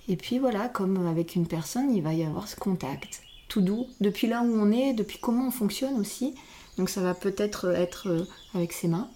[0.08, 3.22] et puis voilà comme avec une personne il va y avoir ce contact.
[3.48, 3.86] Tout doux.
[4.00, 6.36] Depuis là où on est, depuis comment on fonctionne aussi.
[6.78, 9.10] Donc ça va peut-être être euh, avec ses mains,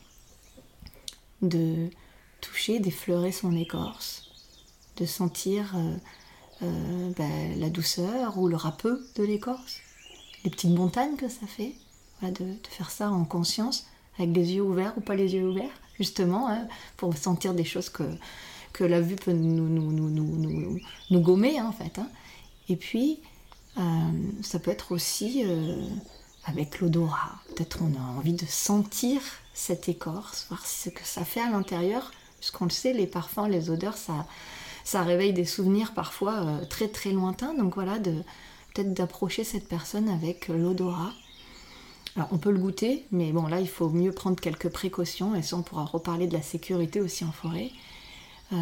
[1.49, 1.89] de
[2.41, 4.31] toucher, d'effleurer son écorce,
[4.97, 5.95] de sentir euh,
[6.63, 9.79] euh, ben, la douceur ou le râpeux de l'écorce,
[10.43, 11.73] les petites montagnes que ça fait,
[12.21, 16.49] de, faire ça en conscience, avec les yeux ouverts ou pas les yeux ouverts, justement,
[16.49, 18.03] hein, pour sentir des choses que,
[18.73, 20.79] que la vue peut nous, nous, nous,
[21.10, 21.99] nous gommer, hein, en fait.
[21.99, 22.10] Hein.
[22.69, 23.19] Et puis,
[23.77, 23.81] euh,
[24.41, 25.43] ça peut être aussi
[26.45, 27.36] avec l'odorat.
[27.49, 29.21] Peut-être on a envie de sentir
[29.53, 33.69] cette écorce, voir ce que ça fait à l'intérieur, puisqu'on le sait, les parfums, les
[33.69, 37.53] odeurs, ça, réveille des souvenirs parfois euh, très très lointains.
[37.55, 41.12] Donc voilà, peut-être d'approcher cette personne avec euh, l'odorat.
[42.15, 45.41] Alors on peut le goûter, mais bon là il faut mieux prendre quelques précautions et
[45.41, 47.71] ça on pourra reparler de la sécurité aussi en forêt.
[48.53, 48.55] Euh,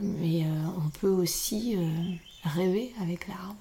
[0.00, 0.44] mais
[0.76, 1.76] on peut aussi
[2.44, 3.56] rêver avec l'arbre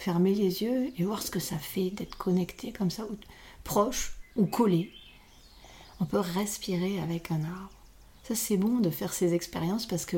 [0.00, 3.16] fermer les yeux et voir ce que ça fait d'être connecté comme ça, ou
[3.64, 4.90] proche ou collé.
[6.00, 7.70] On peut respirer avec un arbre.
[8.24, 10.16] Ça c'est bon de faire ces expériences parce que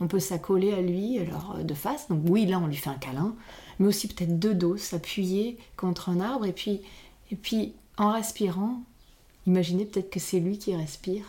[0.00, 2.08] on peut s'accoler à lui alors de face.
[2.08, 3.34] Donc oui, là on lui fait un câlin,
[3.78, 6.80] mais aussi peut-être de dos, s'appuyer contre un arbre et puis
[7.30, 8.82] et puis en respirant,
[9.46, 11.24] imaginez peut-être que c'est lui qui respire.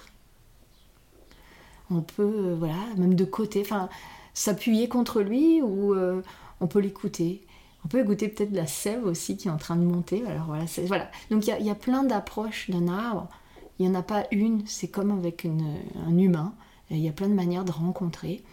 [1.92, 3.90] On peut euh, voilà, même de côté, enfin
[4.34, 6.22] s'appuyer contre lui ou euh,
[6.62, 7.42] on peut l'écouter.
[7.86, 10.26] On peut goûter peut-être la sève aussi qui est en train de monter.
[10.26, 11.12] Alors voilà, voilà.
[11.30, 13.30] Donc il y, a plein d'approches d'un arbre.
[13.78, 16.56] Il n'y en a pas une, c'est comme avec un humain.
[16.90, 18.44] Il y a plein de manières de rencontrer.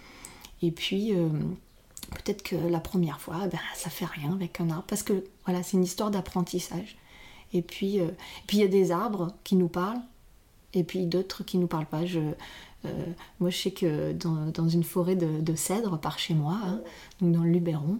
[0.62, 1.28] Et puis, euh,
[2.10, 4.84] peut-être que la première fois, ben, ça fait rien avec un arbre.
[4.86, 6.96] Parce que voilà, c'est une histoire d'apprentissage.
[7.52, 8.08] Et puis, euh,
[8.52, 10.00] il y a des arbres qui nous parlent.
[10.74, 12.02] Et puis d'autres qui nous parlent pas.
[12.02, 12.90] Euh,
[13.40, 16.80] moi, je sais que dans, une forêt de, cèdres par chez moi, hein,
[17.20, 17.98] donc dans le Luberon,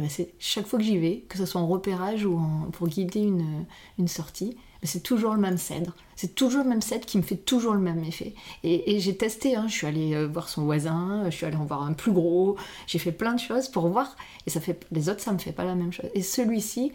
[0.00, 2.40] ben c'est chaque fois que j'y vais, que ce soit en repérage ou
[2.72, 5.94] pour guider une, sortie, ben c'est toujours le même cèdre.
[6.16, 8.34] C'est toujours le même cèdre qui me fait toujours le même effet.
[8.64, 11.64] Et, j'ai testé, hein, je suis allée euh, voir son voisin, je suis allée en
[11.64, 12.56] voir un plus gros,
[12.86, 14.16] j'ai fait plein de choses pour voir.
[14.46, 16.10] Et ça fait, les autres, ça me fait pas la même chose.
[16.14, 16.92] Et celui-ci,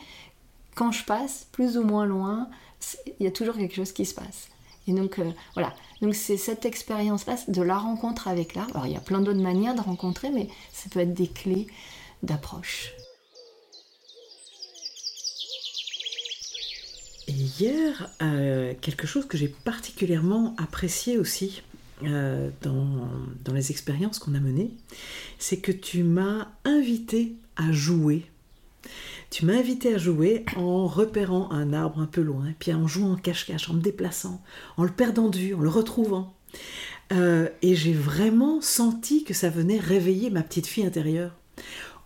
[0.76, 2.48] quand je passe, plus ou moins loin,
[3.20, 4.50] il y a toujours quelque chose qui se passe.
[4.88, 8.68] Et donc euh, voilà, donc c'est cette expérience-là de la rencontre avec l'art.
[8.74, 11.68] Alors il y a plein d'autres manières de rencontrer, mais ça peut être des clés
[12.24, 12.94] d'approche.
[17.28, 21.62] Et hier, euh, quelque chose que j'ai particulièrement apprécié aussi
[22.04, 24.72] euh, dans, les expériences qu'on a menées,
[25.40, 28.26] c'est que tu m'as invité à jouer
[29.30, 33.16] tu m'as invité à jouer en repérant un arbre un peu loin, puis en jouant
[33.16, 34.44] cache-cache, en me déplaçant,
[34.78, 36.36] en le perdant de vue, en le retrouvant.
[37.12, 41.32] Euh, et j'ai vraiment senti que ça venait réveiller ma petite fille intérieure.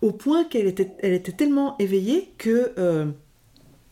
[0.00, 3.06] Au point qu'elle était, elle était tellement éveillée que euh,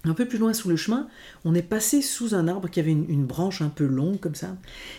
[0.09, 1.09] un peu plus loin sous le chemin,
[1.45, 4.57] on est passé sous un arbre qui avait une, branche un peu longue comme ça,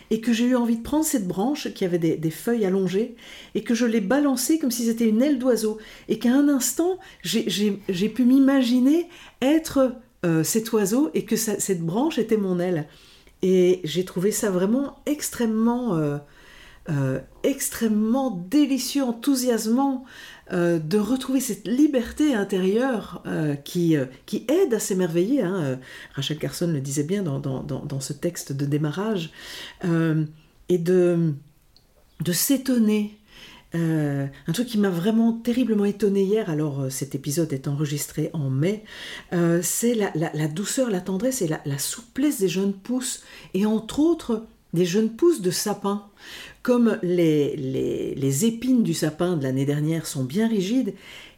[0.10, 3.16] et que j'ai eu envie de prendre cette branche qui avait des, feuilles allongées,
[3.56, 5.78] et que je l'ai balancée comme si c'était une aile d'oiseau,
[6.10, 9.08] et qu'à un instant, j'ai pu m'imaginer
[9.42, 12.88] être euh, cet oiseau, et que cette branche était mon aile.
[13.42, 15.96] Et j'ai trouvé ça vraiment extrêmement...
[15.96, 16.18] Euh,
[17.44, 20.06] extrêmement délicieux, enthousiasmant,
[20.52, 25.42] euh, de retrouver cette liberté intérieure euh, qui, qui aide à s'émerveiller.
[25.42, 25.80] Hein.
[26.14, 29.32] Rachel Carson le disait bien dans, dans, dans, ce texte de démarrage,
[30.70, 31.34] et de,
[32.32, 33.18] s'étonner.
[33.74, 38.84] un truc qui m'a vraiment terriblement étonné hier, alors cet épisode est enregistré en mai,
[39.62, 44.86] c'est la, douceur, la tendresse et la souplesse des jeunes pousses, et entre autres des
[44.86, 46.06] jeunes pousses de sapin.
[46.68, 50.94] Comme les, les, épines du sapin de l'année dernière sont bien rigides,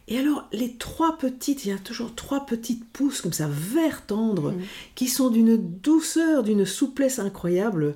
[0.08, 4.04] et alors les trois petites, il y a toujours trois petites pousses comme ça, vert
[4.06, 4.62] tendre, mmh.
[4.96, 7.94] qui sont d'une douceur, d'une souplesse incroyable.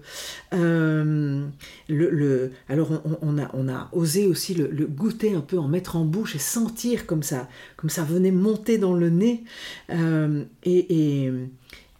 [0.53, 1.45] Euh,
[1.89, 6.05] le, alors on, a, on a osé aussi le, goûter un peu, en mettre en
[6.05, 9.43] bouche et sentir comme ça, comme ça venait monter dans le nez.
[9.91, 11.33] Euh, et,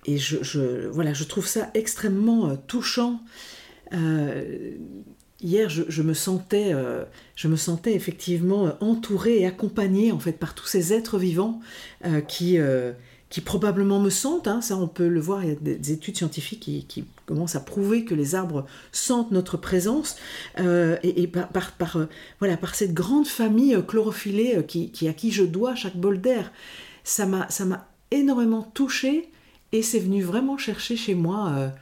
[0.07, 3.21] et, je, voilà, je trouve ça extrêmement euh, touchant.
[5.41, 10.33] Hier, je, me sentais, euh, je me sentais effectivement euh, entourée et accompagnée en fait
[10.33, 11.61] par tous ces êtres vivants
[12.07, 12.57] euh, qui,
[13.31, 14.47] qui probablement me sentent.
[14.47, 14.61] Hein.
[14.61, 15.43] ça, on peut le voir.
[15.43, 19.57] Il y a des, études scientifiques qui, commencent à prouver que les arbres sentent notre
[19.57, 20.17] présence
[20.59, 21.99] et, par, par,
[22.39, 26.53] voilà, par cette grande famille chlorophyllée qui, qui, à qui je dois chaque bol d'air.
[27.03, 29.31] Ça m'a, ça m'a énormément touchée
[29.73, 31.73] et c'est venu vraiment chercher chez moi.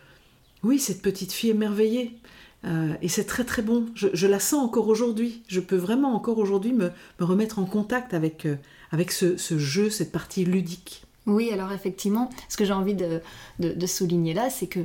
[0.62, 2.17] oui, cette petite fille émerveillée,
[2.64, 3.87] euh, et c'est très très bon.
[3.94, 5.42] Je, la sens encore aujourd'hui.
[5.48, 8.57] Je peux vraiment encore aujourd'hui me, remettre en contact avec, euh,
[8.90, 11.05] avec ce, jeu, cette partie ludique.
[11.27, 14.81] Oui, alors effectivement, ce que j'ai envie de, souligner là, c'est que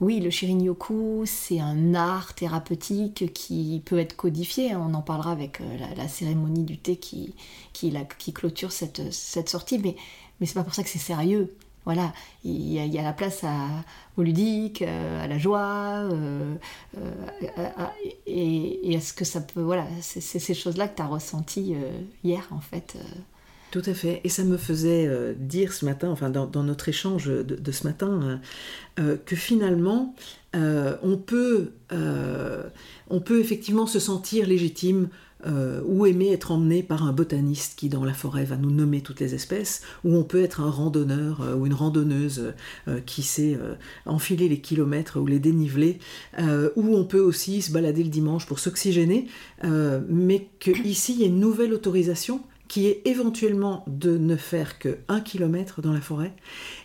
[0.00, 4.76] oui, le shirin-yoku, c'est un art thérapeutique qui peut être codifié.
[4.76, 5.64] On en parlera avec euh,
[5.96, 7.34] la, cérémonie du thé qui,
[7.72, 9.96] qui, qui clôture cette, cette sortie, mais,
[10.38, 11.52] mais c'est pas pour ça que c'est sérieux
[11.88, 12.12] voilà,
[12.44, 13.46] il y, a, la place
[14.18, 16.54] au ludique, euh, à la joie, euh,
[16.98, 17.86] euh,
[18.26, 21.76] et, est-ce que ça peut, voilà, c'est ces choses-là que tu as ressenties
[22.22, 22.98] hier en fait.
[23.70, 24.20] Tout à fait.
[24.22, 28.38] Et ça me faisait dire ce matin, enfin dans, notre échange de, ce matin,
[28.96, 30.14] que finalement,
[30.52, 31.72] on, peut,
[33.08, 35.08] on peut effectivement se sentir légitime
[35.46, 39.02] euh, ou aimer être emmené par un botaniste qui dans la forêt va nous nommer
[39.02, 42.54] toutes les espèces, ou on peut être un randonneur euh, ou une randonneuse
[42.88, 43.58] euh, qui sait
[44.06, 45.98] enfiler les kilomètres ou les déniveler,
[46.76, 49.26] ou on peut aussi se balader le dimanche pour s'oxygéner,
[50.08, 54.98] mais qu'ici il y a une nouvelle autorisation qui est éventuellement de ne faire que
[55.08, 56.32] un kilomètre dans la forêt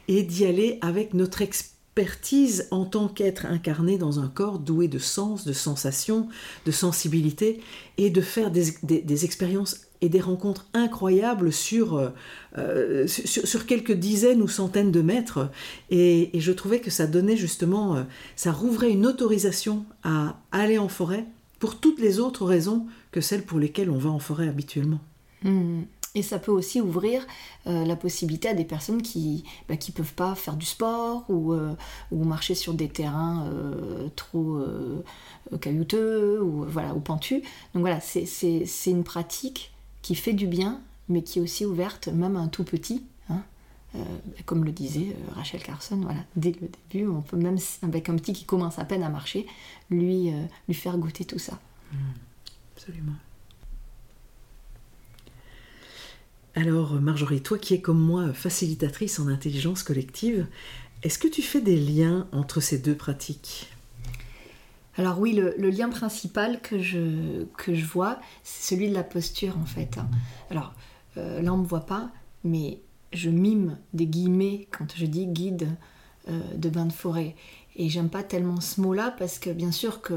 [0.07, 4.87] et d'y aller avec notre expérience expertise en tant qu'être incarné dans un corps doué
[4.87, 6.27] de sens, de sensations,
[6.65, 7.61] de sensibilité,
[7.97, 12.09] et de faire des, expériences et des rencontres incroyables sur, euh,
[12.57, 15.51] euh, sur, quelques dizaines ou centaines de mètres.
[15.91, 18.03] Et, je trouvais que ça donnait justement, euh,
[18.35, 21.25] ça rouvrait une autorisation à aller en forêt
[21.59, 24.99] pour toutes les autres raisons que celles pour lesquelles on va en forêt habituellement.
[25.43, 25.83] Mmh.
[26.15, 27.25] Et ça peut aussi ouvrir
[27.65, 31.53] euh, la possibilité à des personnes qui ne bah, peuvent pas faire du sport ou,
[31.53, 31.73] euh,
[32.11, 34.61] ou marcher sur des terrains euh, trop
[35.59, 37.41] caillouteux ou, voilà, ou pentus.
[37.73, 42.35] Donc voilà, c'est une pratique qui fait du bien, mais qui est aussi ouverte même
[42.35, 43.03] à un tout petit.
[43.29, 43.41] Hein.
[44.45, 48.33] comme le disait Rachel Carson, voilà, dès le début, on peut même avec un petit
[48.33, 49.47] qui commence à peine à marcher,
[49.89, 50.31] lui,
[50.67, 51.59] lui faire goûter tout ça.
[51.91, 51.97] Mmh,
[52.75, 53.13] absolument.
[56.55, 60.45] Alors Marjorie, toi qui es comme moi facilitatrice en intelligence collective,
[61.01, 63.69] est-ce que tu fais des liens entre ces deux pratiques?
[64.95, 67.45] Alors oui, le, lien principal que je,
[67.83, 69.97] vois, c'est celui de la posture en fait.
[70.51, 70.73] Alors
[71.17, 72.11] euh, là on ne me voit pas,
[72.43, 72.79] mais
[73.11, 75.67] je mime des guillemets quand je dis guide
[76.29, 77.35] euh, de bain de forêt.
[77.75, 80.13] Et j'aime pas tellement ce mot-là parce que bien sûr que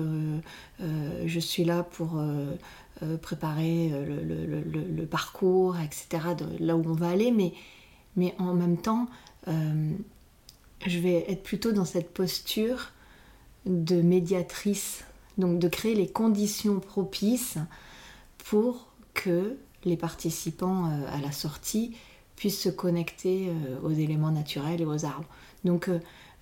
[0.83, 2.23] euh, je suis là pour
[3.23, 9.07] préparer le, parcours, etc., de là où on va aller, mais, en même temps,
[9.47, 12.93] je vais être plutôt dans cette posture
[13.67, 15.05] de médiatrice,
[15.39, 17.59] donc de créer les conditions propices
[18.49, 21.97] pour que les participants euh, à la sortie
[22.37, 25.29] puissent se connecter euh, aux éléments naturels et aux arbres.
[25.65, 25.91] Donc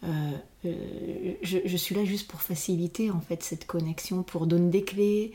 [0.05, 5.33] euh, je, suis là juste pour faciliter en fait cette connexion, pour donner des clés,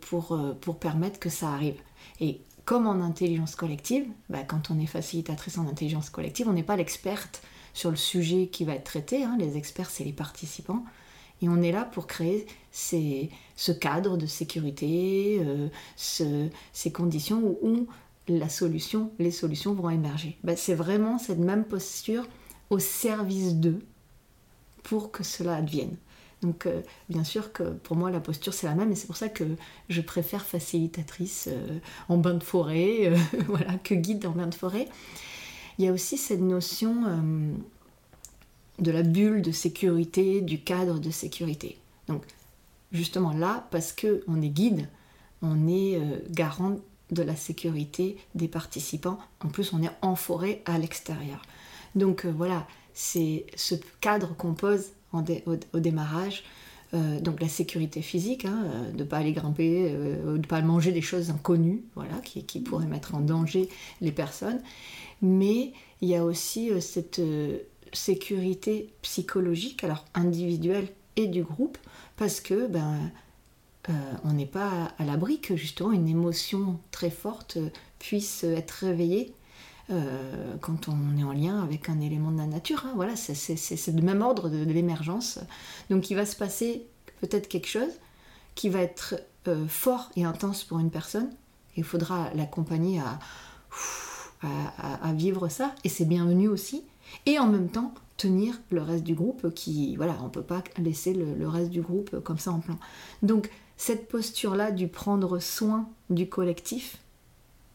[0.00, 1.80] pour, pour permettre que ça arrive.
[2.20, 6.62] Et comme en intelligence collective, bah, quand on est facilitatrice en intelligence collective, on n'est
[6.62, 7.42] pas l'experte
[7.74, 9.24] sur le sujet qui va être traité.
[9.24, 9.36] Hein.
[9.38, 10.84] Les experts, c'est les participants.
[11.42, 17.88] Et on est là pour créer ce cadre de sécurité, euh, ces conditions où,
[18.28, 20.38] la solution, les solutions vont émerger.
[20.44, 22.28] Ben, c'est vraiment cette même posture
[22.68, 23.80] au service d'eux
[24.82, 25.96] pour que cela advienne.
[26.42, 29.16] Donc euh, bien sûr que pour moi la posture c'est la même et c'est pour
[29.16, 29.44] ça que
[29.90, 31.78] je préfère facilitatrice euh,
[32.08, 33.12] en bain de forêt,
[33.46, 34.88] voilà, que guide en bain de forêt.
[35.78, 37.04] Il y a aussi cette notion
[38.78, 41.78] de la bulle de sécurité, du cadre de sécurité.
[42.06, 42.24] Donc
[42.92, 44.88] justement là, parce qu'on est guide,
[45.42, 46.76] on est euh, garant
[47.10, 49.18] de la sécurité des participants.
[49.44, 51.42] En plus, on est en forêt à l'extérieur.
[51.94, 56.44] Donc euh, voilà, c'est ce cadre qu'on pose au, démarrage.
[56.92, 60.92] Euh, donc la sécurité physique, hein, de ne pas aller grimper, de ne pas manger
[60.92, 63.68] des choses inconnues, voilà, qui, qui, pourraient mettre en danger
[64.00, 64.60] les personnes.
[65.22, 67.20] Mais il y a aussi cette
[67.92, 71.78] sécurité psychologique, alors individuelle et du groupe,
[72.16, 73.10] parce que ben,
[73.88, 73.92] euh,
[74.24, 77.58] on n'est pas à l'abri que justement une émotion très forte
[77.98, 79.32] puisse être réveillée
[79.90, 82.84] euh, quand on est en lien avec un élément de la nature.
[82.86, 82.92] Hein.
[82.94, 85.38] Voilà, c'est le même ordre de, l'émergence.
[85.90, 86.86] Donc il va se passer
[87.20, 87.92] peut-être quelque chose
[88.54, 89.16] qui va être
[89.48, 91.30] euh, fort et intense pour une personne.
[91.76, 93.18] Il faudra l'accompagner à,
[94.42, 96.82] à, vivre ça, et c'est bienvenu aussi
[97.26, 100.62] et en même temps tenir le reste du groupe qui, voilà, on ne peut pas
[100.78, 102.78] laisser le, reste du groupe comme ça en plan.
[103.22, 106.98] Donc cette posture-là du prendre soin du collectif,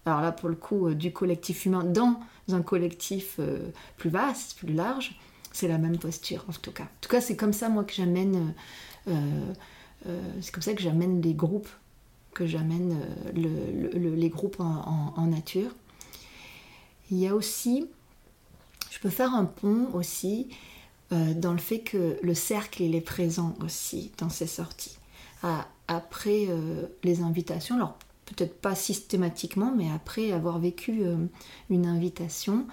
[0.05, 4.57] alors là pour le coup euh, du collectif humain dans un collectif euh, plus vaste,
[4.57, 5.19] plus large,
[5.51, 6.83] c'est la même posture en tout cas.
[6.83, 8.53] En tout cas c'est comme ça moi que j'amène,
[9.07, 9.51] euh,
[10.41, 11.69] c'est comme ça que j'amène les groupes,
[12.33, 12.99] que j'amène
[13.33, 15.71] les groupes en nature.
[17.09, 17.87] Il y a aussi
[18.95, 20.47] je peux faire un pont aussi
[21.11, 24.97] dans le fait que le cercle est présent aussi dans ces sorties.
[25.87, 31.17] après euh, les invitations, alors peut-être pas systématiquement, mais après avoir vécu euh,
[31.69, 32.67] une invitation,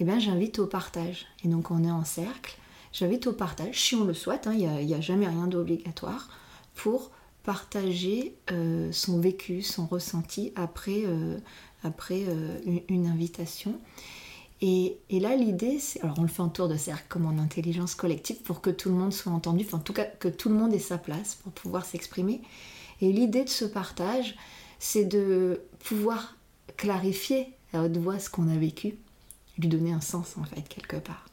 [0.00, 1.26] eh bien j'invite au partage.
[1.44, 2.58] Et donc on est en cercle,
[2.92, 6.28] j'invite au partage, si on le souhaite, hein, il n'y a, jamais rien d'obligatoire,
[6.74, 7.10] pour
[7.42, 8.36] partager
[8.92, 11.02] son vécu, son ressenti après,
[11.82, 12.24] après
[12.88, 13.80] une invitation.
[14.64, 16.00] Et, là, l'idée, c'est.
[16.02, 18.90] Alors, on le fait en tour de cercle, comme en intelligence collective, pour que tout
[18.90, 21.50] le monde soit entendu, en tout cas, que tout le monde ait sa place pour
[21.50, 22.40] pouvoir s'exprimer.
[23.00, 24.36] Et l'idée de ce partage,
[24.82, 26.34] c'est de pouvoir
[26.76, 28.96] clarifier à haute voix ce qu'on a vécu,
[29.56, 31.24] lui donner un sens, en fait, quelque part.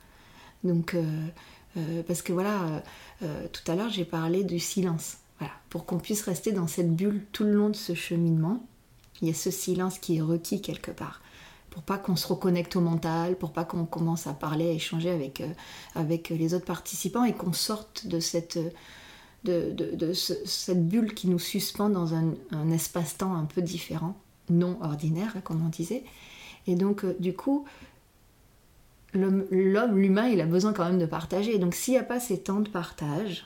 [0.64, 1.04] Donc, euh,
[1.76, 2.84] euh, parce que voilà,
[3.24, 5.18] euh, tout à l'heure, j'ai parlé du silence.
[5.40, 8.64] Voilà, pour qu'on puisse rester dans cette bulle tout le long de ce cheminement,
[9.20, 11.22] il y a ce silence qui est requis quelque part
[11.72, 15.12] pour pas qu'on se reconnecte au mental, pour pas qu'on commence à parler, à échanger
[15.12, 15.44] avec,
[15.94, 18.58] avec les autres participants et qu'on sorte de cette,
[19.44, 22.34] de, cette bulle qui nous suspend dans un,
[22.72, 24.16] espace-temps un peu différent,
[24.50, 26.04] non ordinaire, hein, comme on disait.
[26.68, 27.66] Et donc, euh, du coup,
[29.14, 31.58] l'homme, l'humain, il a besoin quand même de partager.
[31.58, 33.46] donc, s'il n'y a pas ces temps de partage,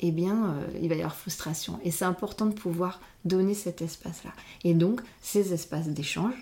[0.00, 1.80] eh bien, euh, il va y avoir frustration.
[1.82, 4.32] Et c'est important de pouvoir donner cet espace-là.
[4.62, 6.34] Et donc, ces espaces d'échange,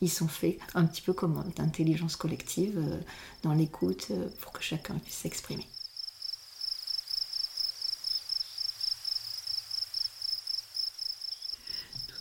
[0.00, 2.98] ils sont faits un petit peu comme d'intelligence collective, euh,
[3.42, 5.66] dans l'écoute, pour que chacun puisse s'exprimer.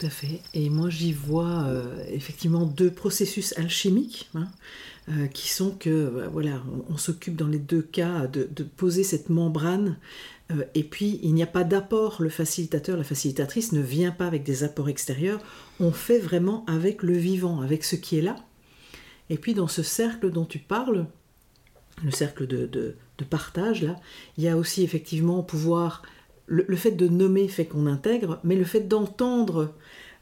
[0.02, 0.42] Tout à fait.
[0.56, 4.32] Et moi, j'y vois euh, effectivement deux processus alchimiques.
[4.34, 4.48] Hein.
[5.34, 9.98] qui sont que, voilà, on, s'occupe dans les deux cas de, poser cette membrane,
[10.74, 14.44] et puis il n'y a pas d'apport, le facilitateur, la facilitatrice ne vient pas avec
[14.44, 15.40] des apports extérieurs,
[15.80, 18.36] on fait vraiment avec le vivant, avec ce qui est là.
[19.30, 21.08] Et puis dans ce cercle dont tu parles,
[22.04, 22.96] le cercle de,
[23.30, 24.00] partage, là,
[24.38, 26.02] il y a aussi effectivement pouvoir
[26.52, 29.74] le, fait de nommer fait qu'on intègre, mais le fait d'entendre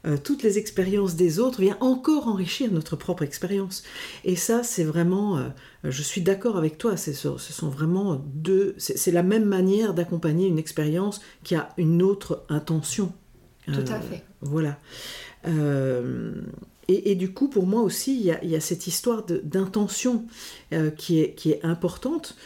[0.06, 3.82] euh, toutes les expériences des autres vient encore enrichir notre propre expérience.
[4.24, 5.48] Et ça, c'est vraiment, euh,
[5.84, 10.58] je suis d'accord avec toi, ce sont vraiment deux, c'est la même manière d'accompagner une
[10.58, 13.12] expérience qui a une autre intention.
[13.66, 14.24] Tout à euh, fait.
[14.40, 14.78] Voilà.
[16.92, 20.24] Et, du coup, pour moi aussi, il y a, cette histoire d'intention
[20.96, 22.36] qui, est, qui est importante.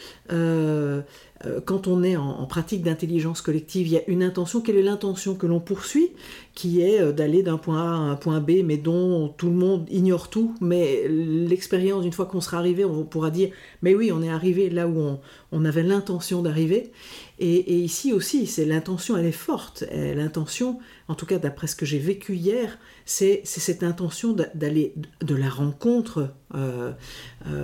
[1.45, 4.61] Euh, quand on est en, pratique d'intelligence collective, il y a une intention.
[4.61, 6.11] Quelle est l'intention que l'on poursuit?
[6.53, 9.55] Qui est euh, d'aller d'un point A à un point B, mais dont tout le
[9.55, 10.55] monde ignore tout.
[10.61, 13.49] Mais l'expérience, une fois qu'on sera arrivé, on pourra dire
[13.81, 15.17] Mais oui, on est arrivé là où
[15.51, 16.91] on, avait l'intention d'arriver.
[17.39, 19.83] Et, ici aussi, c'est l'intention, elle est forte.
[19.91, 25.35] L'intention, en tout cas d'après ce que j'ai vécu hier, c'est cette intention d'aller de
[25.35, 26.93] la rencontre, euh,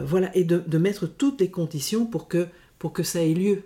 [0.05, 2.47] voilà, et de, de mettre toutes les conditions pour que
[2.80, 3.61] pour que ça ait lieu.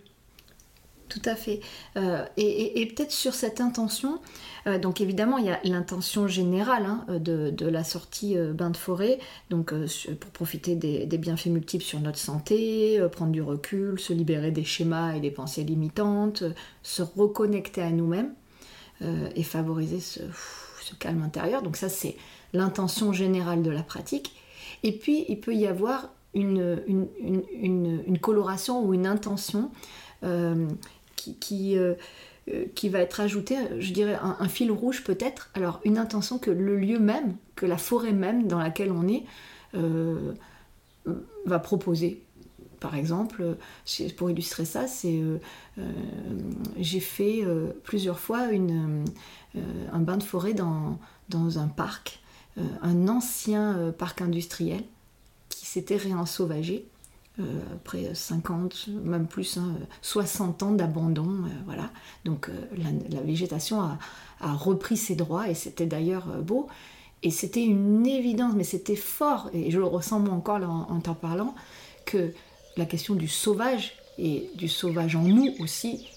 [1.16, 1.62] Tout à fait.
[1.96, 4.20] Euh, et, peut-être sur cette intention,
[4.68, 8.76] euh, donc évidemment il y a l'intention générale hein, de, la sortie euh, bain de
[8.76, 9.74] forêt, donc
[10.20, 15.14] pour profiter des, bienfaits multiples sur notre santé, prendre du recul, se libérer des schémas
[15.14, 16.44] et des pensées limitantes,
[16.84, 18.34] se reconnecter à nous-mêmes
[19.02, 20.20] et favoriser ce,
[21.00, 21.62] calme intérieur.
[21.62, 22.18] Donc ça c'est
[22.52, 24.36] l'intention générale de la pratique.
[24.84, 29.72] Et puis il peut y avoir une, coloration ou une intention
[31.34, 31.94] qui, qui, euh,
[32.52, 35.50] euh, qui, va être ajoutée, je dirais un, fil rouge peut-être.
[35.54, 39.24] Alors une intention que le lieu même, que la forêt même dans laquelle on est,
[41.46, 42.22] va proposer.
[42.80, 43.58] Par exemple,
[44.16, 45.22] pour illustrer ça, c'est
[46.78, 47.44] j'ai fait
[47.84, 48.48] plusieurs fois
[49.92, 51.00] un bain de forêt dans,
[51.30, 52.22] dans un parc,
[52.58, 54.84] un ancien parc industriel
[55.76, 56.86] s'était réensauvagé.
[57.40, 59.60] Euh, après 50, même plus,
[60.02, 61.28] 60 hein, ans d'abandon.
[61.28, 61.90] Euh, voilà.
[62.24, 62.54] Donc euh,
[63.10, 63.98] la, végétation a,
[64.40, 66.68] repris ses droits et c'était d'ailleurs beau.
[67.24, 71.16] Et c'était une évidence, mais c'était fort, et je le ressens moi encore en, t'en
[71.16, 71.56] parlant,
[72.06, 72.34] que
[72.78, 76.08] la question du sauvage et du sauvage en nous aussi,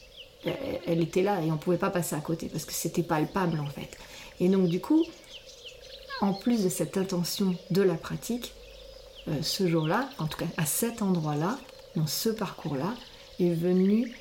[0.44, 3.58] elle, était là et on ne pouvait pas passer à côté parce que c'était palpable
[3.58, 3.96] en fait.
[4.38, 5.02] Et donc du coup,
[6.20, 8.52] en plus de cette intention de la pratique,
[9.28, 11.58] euh, ce jour-là, en tout cas à cet endroit-là,
[11.96, 12.94] dans ce parcours-là,
[13.40, 14.12] est venue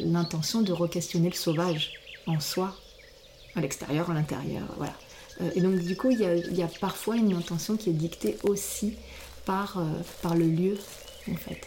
[0.00, 1.92] l'intention de re-questionner le sauvage
[2.26, 2.74] en soi,
[3.54, 4.94] à l'extérieur, à l'intérieur, voilà.
[5.40, 8.96] Euh, et donc du coup, il y, a, parfois une intention qui est dictée aussi
[9.44, 9.82] par, euh,
[10.22, 10.78] par le lieu,
[11.30, 11.60] en fait.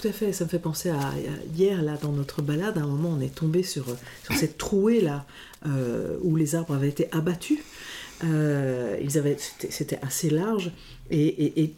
[0.00, 1.12] Tout à fait, ça me fait penser à,
[1.54, 3.86] hier, là, dans notre balade, à un moment, on est tombé sur,
[4.24, 5.24] sur cette trouée, là,
[5.66, 7.58] euh, où les arbres avaient été abattus.
[8.24, 10.70] Euh, ils avaient, c'était assez large,
[11.10, 11.74] et,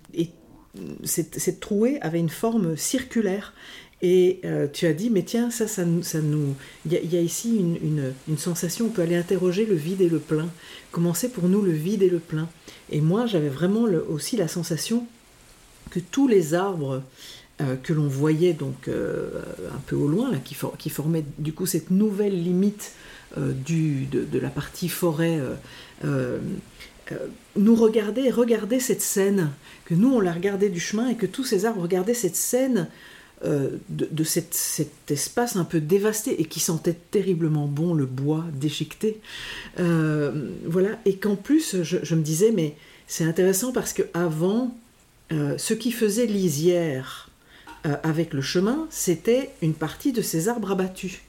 [1.04, 3.54] cette, trouée avait une forme circulaire.
[4.00, 6.54] Et euh, tu as dit, mais tiens, ça, ça, nous.
[6.86, 10.20] Il y, a ici une, une, sensation, on peut aller interroger le vide et le
[10.20, 10.48] plein.
[10.92, 12.48] Comment c'est pour nous le vide et le plein?
[12.90, 15.06] Et moi, j'avais vraiment aussi la sensation
[15.90, 17.02] que tous les arbres
[17.82, 22.40] que l'on voyait donc un peu au loin, qui, qui formaient du coup cette nouvelle
[22.40, 22.92] limite
[23.36, 25.54] du, de, la partie forêt euh,
[26.04, 26.38] euh,
[27.56, 29.50] nous regarder regarder cette scène,
[29.84, 32.88] que nous on la regardait du chemin et que tous ces arbres regardaient cette scène
[33.44, 39.20] de, cet espace un peu dévasté et qui sentait terriblement bon le bois déchiqueté.
[39.76, 42.76] voilà, et qu'en plus je, me disais, mais
[43.06, 44.76] c'est intéressant parce que avant,
[45.30, 47.30] ce qui faisait lisière
[47.84, 51.22] avec le chemin, c'était une partie de ces arbres abattus.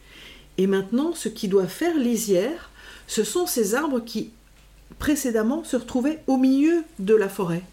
[0.59, 2.69] Et maintenant, ce qui doit faire lisière,
[3.07, 4.31] ce sont ces arbres qui
[4.99, 7.63] précédemment se retrouvaient au milieu de la forêt.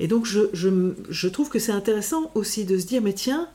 [0.00, 3.46] Et donc je, trouve que c'est intéressant aussi de se dire, mais tiens,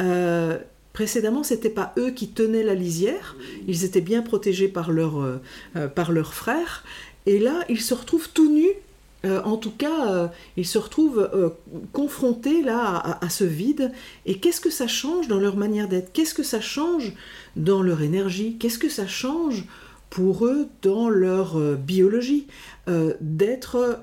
[0.00, 0.58] euh,
[0.92, 3.36] précédemment, ce n'était pas eux qui tenaient la lisière,
[3.68, 5.40] ils étaient bien protégés par, leur, euh,
[5.76, 6.82] euh, par leurs frères,
[7.26, 8.72] et là, ils se retrouvent tout nus
[9.24, 11.50] euh, en tout cas, euh, ils se retrouvent euh,
[11.92, 13.92] confrontés là à, ce vide.
[14.26, 16.12] Et qu'est-ce que ça change dans leur manière d'être?
[16.12, 17.12] Qu'est-ce que ça change
[17.56, 18.56] dans leur énergie?
[18.58, 19.64] Qu'est-ce que ça change
[20.10, 22.46] pour eux dans leur biologie
[23.20, 24.02] d'être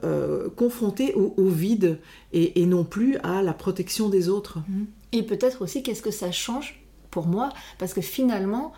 [0.56, 2.00] confrontés au, vide
[2.34, 4.60] et, non plus à la protection des autres?
[4.68, 4.84] Mmh.
[5.12, 7.50] Et peut-être aussi qu'est-ce que ça change pour moi?
[7.78, 8.74] Parce que finalement,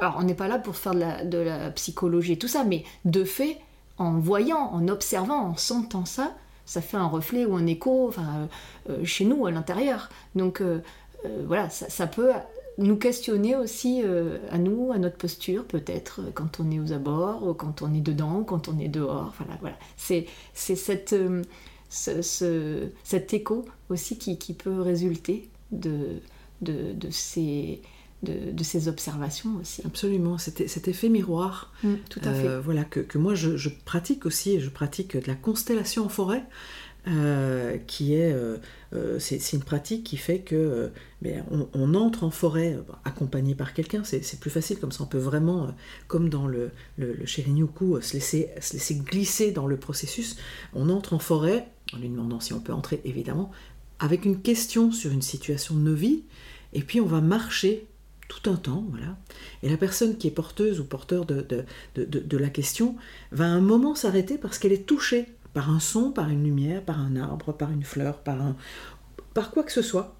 [0.00, 2.64] alors on n'est pas là pour faire de la, de la psychologie et tout ça,
[2.64, 3.58] mais de fait,
[4.00, 6.34] en voyant, en observant, en sentant ça,
[6.64, 8.48] ça fait un reflet ou un écho enfin,
[8.88, 10.08] euh, chez nous, à l'intérieur.
[10.34, 10.80] Donc euh,
[11.26, 12.30] euh, voilà, ça, peut
[12.78, 14.02] nous questionner aussi
[14.50, 18.42] à nous, à notre posture, peut-être, quand on est aux abords, quand on est dedans,
[18.42, 19.34] quand on est dehors.
[19.38, 19.76] Voilà, voilà.
[19.98, 20.26] C'est,
[21.90, 26.20] ce, cet écho aussi qui, qui peut résulter de,
[26.62, 27.82] de, de ces
[28.22, 29.82] de, ces observations aussi.
[29.84, 31.72] Absolument, cet, cet effet miroir.
[31.82, 32.48] Mm, tout à fait.
[32.48, 36.44] Euh, voilà, que, que moi je, pratique aussi, je pratique de la constellation en forêt.
[37.06, 40.90] Euh, qui est, euh, c'est une pratique qui fait que
[41.22, 45.16] mais on, entre en forêt accompagné par quelqu'un, c'est plus facile comme ça, on peut
[45.16, 45.74] vraiment,
[46.08, 50.36] comme dans le, le, le se laisser, se laisser glisser dans le processus.
[50.74, 53.50] On entre en forêt, en lui demandant si on peut entrer évidemment,
[53.98, 56.24] avec une question sur une situation de nos vies,
[56.74, 57.86] et puis on va marcher
[58.30, 59.18] tout un temps, voilà.
[59.62, 61.66] Et la personne qui est porteuse ou porteur de,
[62.36, 62.96] la question
[63.32, 67.00] va un moment s'arrêter parce qu'elle est touchée par un son, par une lumière, par
[67.00, 68.56] un arbre, par une fleur, par, un,
[69.34, 70.14] par quoi que ce soit.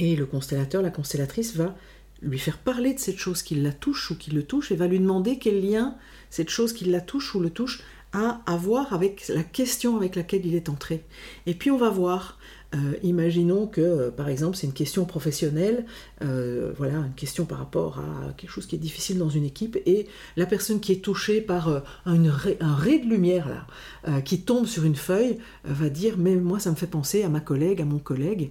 [0.00, 1.76] Et le constellateur, la constellatrice va
[2.22, 4.88] lui faire parler de cette chose qui la touche ou qui le touche et va
[4.88, 5.96] lui demander quel lien
[6.28, 7.82] cette chose qui la touche ou le touche
[8.12, 11.04] a à voir avec la question avec laquelle il est entré.
[11.46, 12.38] Et puis on va voir
[12.76, 15.86] euh, imaginons que, euh, par exemple, c'est une question professionnelle,
[16.22, 19.78] euh, voilà, une question par rapport à quelque chose qui est difficile dans une équipe,
[19.86, 20.06] et
[20.36, 24.94] la personne qui est touchée par un ray de lumière là, qui tombe sur une
[24.94, 28.50] feuille, va dire, mais moi, ça me fait penser à ma collègue, à mon collègue,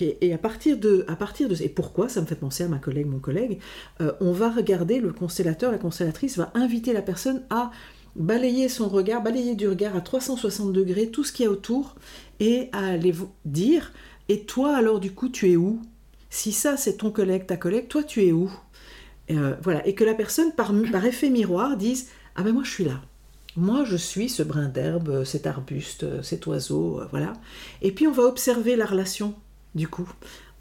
[0.00, 1.18] et à partir de, à
[1.60, 3.58] et pourquoi ça me fait penser à ma collègue, mon collègue,
[4.20, 7.70] on va regarder le constellateur, la constellatrice va inviter la personne à
[8.16, 11.94] balayer son regard, balayer du regard à 360 degrés tout ce qu'il y a autour
[12.38, 13.92] et à aller dire
[14.28, 15.80] Et toi, alors, du coup, tu es où?
[16.30, 18.50] Si ça, c'est ton collègue, ta collègue, toi, tu es où?
[19.30, 19.86] Euh, Voilà.
[19.86, 20.72] Et que la personne, par,
[21.04, 23.00] effet miroir, dise Ah ben moi, je suis là.
[23.56, 27.32] Moi, je suis ce brin d'herbe, cet arbuste, cet oiseau, euh, voilà.
[27.82, 29.34] Et puis, on va observer la relation,
[29.74, 30.08] du coup,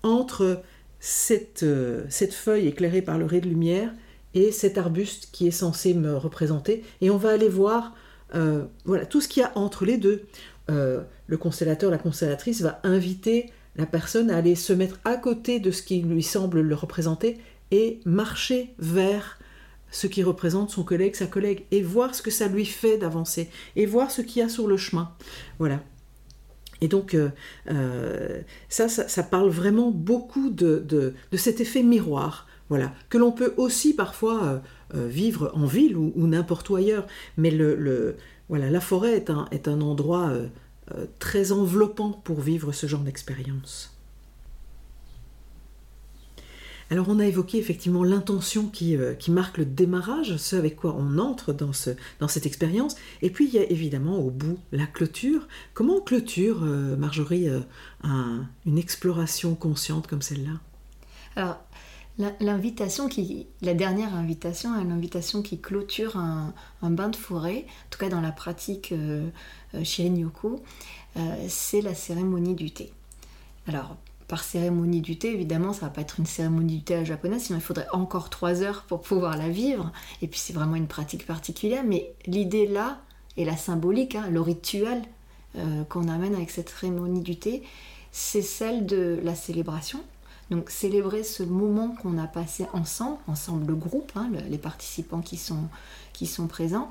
[0.01, 0.61] entre
[0.99, 3.93] cette, euh, cette feuille éclairée par le ray de lumière
[4.34, 6.84] et cet arbuste qui est censé me représenter.
[7.01, 7.93] Et on va aller voir
[8.36, 10.25] euh, voilà, tout ce qu'il y a entre les deux.
[10.69, 15.59] Euh, le constellateur, la constellatrice va inviter la personne à aller se mettre à côté
[15.59, 17.38] de ce qui lui semble le représenter
[17.71, 19.39] et marcher vers
[19.91, 23.49] ce qui représente son collègue, sa collègue, et voir ce que ça lui fait d'avancer,
[23.75, 25.11] et voir ce qu'il y a sur le chemin.
[25.57, 25.82] Voilà.
[26.82, 32.47] Et donc, euh, ça, ça, parle vraiment beaucoup de, de cet effet miroir.
[32.70, 34.59] Voilà, que l'on peut aussi parfois euh,
[34.93, 38.15] euh, vivre en ville ou, n'importe où ailleurs, mais le,
[38.47, 40.47] voilà, la forêt est un, est un endroit euh,
[41.17, 43.95] très enveloppant pour vivre ce genre d'expérience.
[46.91, 51.20] Alors on a évoqué effectivement l'intention qui, qui, marque le démarrage, ce avec quoi on
[51.20, 52.95] entre dans, ce, dans cette expérience.
[53.22, 55.47] Et puis il y a évidemment au bout la clôture.
[55.76, 57.47] Comment clôture, Marjorie,
[58.03, 60.53] une exploration consciente comme celle-là?
[61.36, 61.59] Alors
[62.41, 68.09] L'invitation qui, la dernière invitation, l'invitation qui clôture un, bain de forêt, en tout cas
[68.09, 69.30] dans la pratique euh,
[69.74, 69.84] euh
[71.17, 72.91] euh, c'est la cérémonie du thé.
[73.67, 73.95] Alors,
[74.28, 77.43] par cérémonie du thé, évidemment, ça va pas être une cérémonie du thé à japonaise,
[77.43, 79.91] sinon il faudrait encore trois heures pour pouvoir la vivre.
[80.22, 82.99] Et puis c'est vraiment une pratique particulière, mais l'idée là,
[83.38, 85.01] et la symbolique, hein, le rituel
[85.57, 87.63] euh, qu'on amène avec cette cérémonie du thé,
[88.11, 90.01] c'est celle de la célébration,
[90.49, 95.37] donc célébrer ce moment qu'on a passé ensemble, ensemble le groupe, hein, les participants qui
[95.37, 95.67] sont,
[96.13, 96.89] qui sont présents,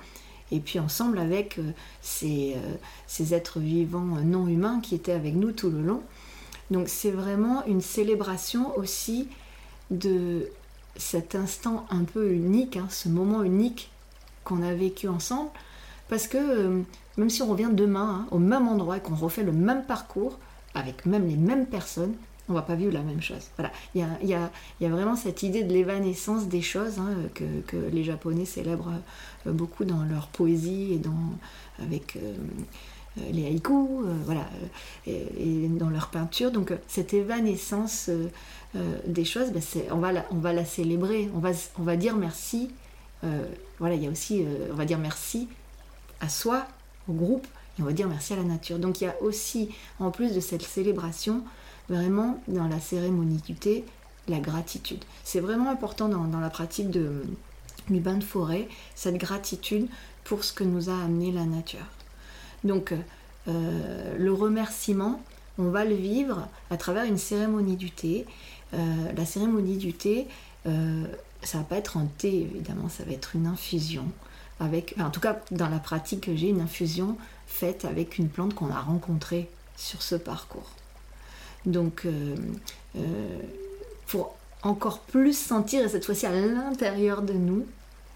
[0.50, 2.74] et puis ensemble avec euh, ces, euh,
[3.06, 6.02] ces, êtres vivants non humains qui étaient avec nous tout le long.
[6.70, 9.28] Donc c'est vraiment une célébration aussi
[9.90, 10.48] de
[10.96, 13.90] cet instant un peu unique, hein, ce moment unique
[14.44, 15.50] qu'on a vécu ensemble,
[16.08, 16.82] parce que euh,
[17.16, 20.38] même si on revient demain hein, au même endroit et qu'on refait le même parcours,
[20.74, 22.14] avec même les mêmes personnes,
[22.48, 23.50] on va pas vivre la même chose.
[23.56, 23.70] Voilà.
[23.94, 24.50] Il y a,
[24.88, 28.92] vraiment cette idée de l'évanescence des choses hein, que, les Japonais célèbrent
[29.46, 31.12] euh, beaucoup dans leur poésie et dans,
[31.82, 32.34] avec euh,
[33.18, 34.48] euh, les haïkus, voilà,
[35.06, 36.50] et, dans leur peinture.
[36.50, 38.10] Donc cette évanescence
[39.06, 42.16] des choses, ben, on, va la, on va la célébrer, on va, on va dire
[42.16, 42.70] merci.
[43.78, 45.48] voilà, il y a aussi, on va dire merci
[46.20, 46.66] à soi,
[47.08, 47.46] au groupe,
[47.78, 48.78] et on va dire merci à la nature.
[48.78, 51.42] Donc il y a aussi, en plus de cette célébration,
[51.88, 53.84] vraiment dans la cérémonie du thé,
[54.28, 55.04] la gratitude.
[55.24, 59.88] C'est vraiment important dans, la pratique du bain de forêt, cette gratitude
[60.24, 61.86] pour ce que nous a amené la nature.
[62.64, 62.92] Donc
[63.48, 65.20] euh, le remerciement,
[65.58, 68.26] on va le vivre à travers une cérémonie du thé.
[68.74, 70.26] Euh, la cérémonie du thé,
[70.66, 71.04] euh,
[71.42, 74.04] ça va pas être un thé évidemment, ça va être une infusion
[74.60, 77.16] avec, en tout cas dans la pratique que j'ai, une infusion
[77.46, 80.68] faite avec une plante qu'on a rencontrée sur ce parcours.
[81.66, 82.36] Donc euh,
[82.96, 83.38] euh,
[84.06, 87.66] pour encore plus sentir, et cette fois-ci à l'intérieur de nous,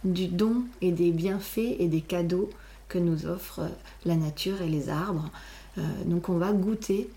[0.05, 2.51] du don et des bienfaits et des cadeaux
[2.89, 3.69] que nous offre
[4.05, 5.31] la nature et les arbres.
[5.79, 7.09] Euh, donc on va goûter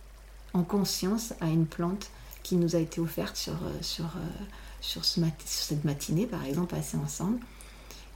[0.53, 2.09] en conscience à une plante
[2.43, 4.05] qui nous a été offerte sur, sur,
[4.79, 7.39] sur, ce cette matinée, par exemple, passée ensemble.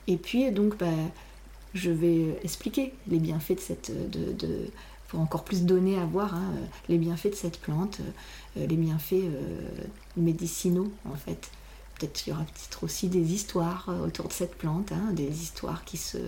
[0.08, 0.86] Et puis, donc, bah,
[1.74, 3.92] je vais expliquer les bienfaits de cette.
[4.12, 4.68] De,
[5.10, 6.54] pour encore plus donner à voir hein,
[6.88, 8.00] les bienfaits de cette plante,
[8.58, 9.62] euh, les bienfaits euh,
[10.16, 11.50] médicinaux, en fait.
[11.98, 15.42] Peut-être qu'il y aura peut-être aussi des histoires euh, autour de cette plante, hein, des
[15.42, 16.20] histoires qui se,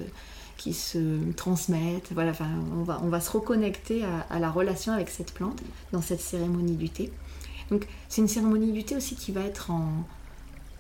[0.57, 2.11] qui se transmettent.
[2.11, 5.61] Voilà, enfin, on, va, on va se reconnecter à, à, la relation avec cette plante
[5.91, 7.11] dans cette cérémonie du thé.
[7.69, 10.03] Donc, c'est une cérémonie du thé aussi qui va être en,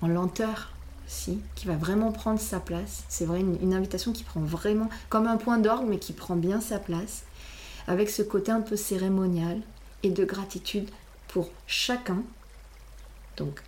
[0.01, 0.71] en lenteur,
[1.07, 3.03] si, qui va vraiment prendre sa place.
[3.09, 6.61] C'est vrai, une, invitation qui prend vraiment comme un point d'orgue, mais qui prend bien
[6.61, 7.23] sa place,
[7.87, 9.61] avec ce côté un peu cérémonial
[10.03, 10.89] et de gratitude
[11.27, 12.23] pour chacun.
[13.37, 13.61] Donc,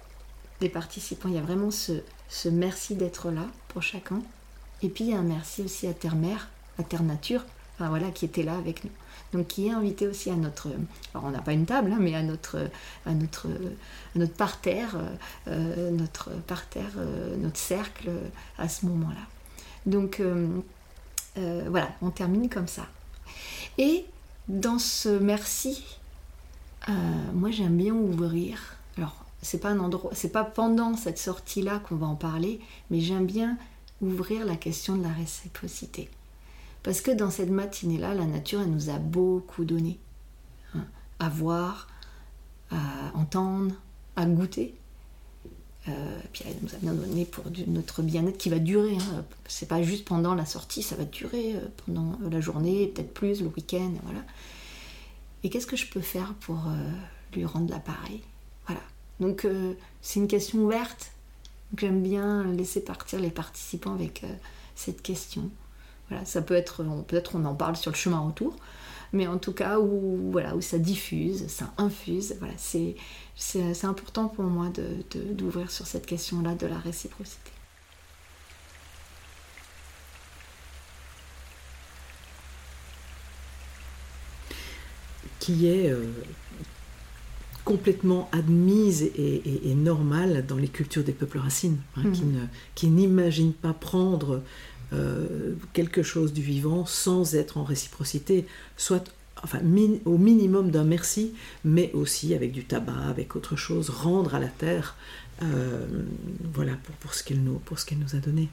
[0.60, 1.94] des participants, il y a vraiment ce,
[2.30, 4.22] ce merci d'être là pour chacun.
[4.82, 6.50] Et puis, il y a un merci aussi à Terre-Mère,
[6.80, 7.46] à Terre-Nature,
[7.76, 8.92] enfin, voilà, qui était là avec nous
[9.34, 10.68] donc qui est invité aussi à notre,
[11.14, 12.70] alors on n'a pas une table, hein, mais à notre,
[13.06, 13.48] à notre,
[14.16, 14.96] notre parterre,
[15.48, 18.12] euh, notre parterre, euh, notre cercle
[18.58, 19.26] à ce moment-là.
[19.86, 20.62] Donc euh,
[21.36, 22.88] voilà, on termine comme ça.
[23.78, 24.06] Et
[24.48, 25.84] dans ce merci,
[27.34, 28.78] moi j'aime bien ouvrir.
[28.98, 32.60] Alors c'est pas un c'est pas pendant cette sortie-là qu'on va en parler,
[32.90, 33.58] mais j'aime bien
[34.02, 36.10] ouvrir la question de la réciprocité.
[36.84, 39.98] Parce que dans cette matinée-là, la nature, elle nous a beaucoup donné.
[40.76, 40.86] Hein,
[41.20, 41.88] à voir,
[42.70, 43.76] à entendre,
[44.18, 44.76] à goûter.
[45.90, 48.96] Euh, puis elle nous a bien donné pour notre bien-être qui va durer.
[48.96, 49.26] Hein.
[49.48, 53.42] C'est pas juste pendant la sortie, ça va durer euh, pendant la journée, peut-être plus,
[53.42, 54.22] le week-end, voilà.
[55.44, 56.92] Et qu'est-ce que je peux faire pour euh,
[57.34, 58.22] lui rendre l'appareil?
[58.66, 58.82] Voilà.
[59.20, 59.46] Donc
[60.02, 61.12] c'est une question ouverte.
[61.78, 64.24] J'aime bien laisser partir les participants avec
[64.76, 65.50] cette question
[66.26, 68.56] ça peut être, peut-être on en parle sur le chemin retour,
[69.14, 72.36] mais en tout cas où, voilà, où ça diffuse, ça infuse.
[72.40, 72.96] Voilà, c'est,
[73.36, 77.52] c'est, important pour moi de, d'ouvrir sur cette question-là de la réciprocité.
[85.40, 86.06] Qui est euh,
[87.66, 93.54] complètement admise et, normale dans les cultures des peuples racines, hein, qui, ne, qui n'imaginent
[93.54, 94.42] pas prendre
[94.94, 98.46] euh, quelque chose du vivant sans être en réciprocité,
[98.78, 99.12] soit
[100.06, 101.34] au minimum d'un merci,
[101.66, 104.96] mais aussi avec du tabac, avec autre chose, rendre à la terre,
[105.42, 105.86] euh,
[106.54, 108.50] voilà, pour, ce qu'elle nous, pour nous a donné.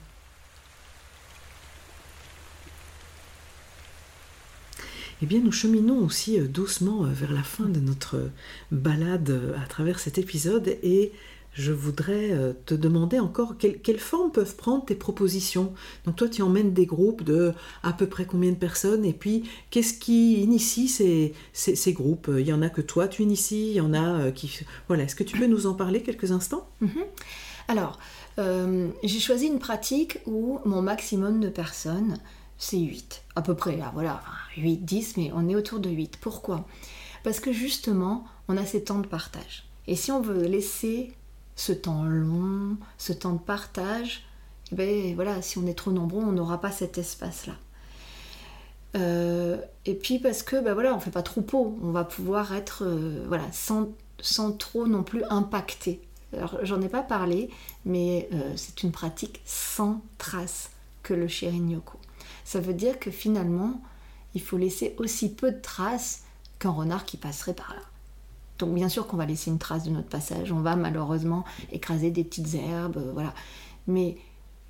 [5.22, 8.30] Eh bien, nous cheminons aussi euh, doucement vers la fin de notre
[8.72, 11.12] balade à travers cet épisode et
[11.52, 15.72] je voudrais euh, te demander encore quelle, forme peuvent prendre tes propositions.
[16.04, 19.48] Donc toi, tu emmènes des groupes de à peu près combien de personnes et puis
[19.70, 22.30] qu'est-ce qui initie ces, ces, groupes?
[22.32, 24.60] Il y en a que toi, tu inities, il y en a euh, qui...
[24.88, 26.68] Voilà, est-ce que tu peux nous en parler quelques instants?
[26.80, 27.04] Mhm.
[27.68, 27.98] Alors,
[28.38, 32.18] euh, j'ai choisi une pratique où mon maximum de personnes,
[32.58, 34.22] c'est 8, à peu près, là, voilà,
[34.56, 36.18] 8, 10, mais on est autour de 8.
[36.20, 36.66] Pourquoi?
[37.22, 39.66] Parce que justement, on a ces temps de partage.
[39.86, 41.12] Et si on veut laisser
[41.60, 44.24] ce temps long, ce temps de partage,
[44.72, 47.52] eh ben voilà, si on est trop nombreux, on n'aura pas cet espace-là.
[48.96, 52.84] Euh, et puis parce que ben voilà, on fait pas troupeau, on va pouvoir être
[52.86, 53.92] euh, voilà sans,
[54.52, 56.00] trop non plus impacter.
[56.32, 57.50] Alors j'en ai pas parlé,
[57.84, 60.70] mais euh, c'est une pratique sans trace
[61.02, 61.98] que le Shirin-yoku.
[62.42, 63.82] Ça veut dire que finalement,
[64.34, 66.22] il faut laisser aussi peu de traces
[66.58, 67.82] qu'un renard qui passerait par là.
[68.60, 72.10] Donc bien sûr qu'on va laisser une trace de notre passage, on va malheureusement écraser
[72.10, 73.34] des petites herbes, euh, voilà.
[73.86, 74.16] Mais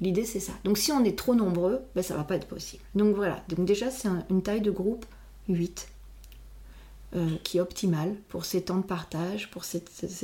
[0.01, 0.53] l'idée c'est ça.
[0.65, 2.83] Donc si on est trop nombreux, ben, ça va pas être possible.
[2.95, 5.05] Donc voilà, donc déjà c'est une taille de groupe
[5.49, 5.89] 8
[7.17, 9.81] euh, qui est optimale pour ces temps de partage, pour ces,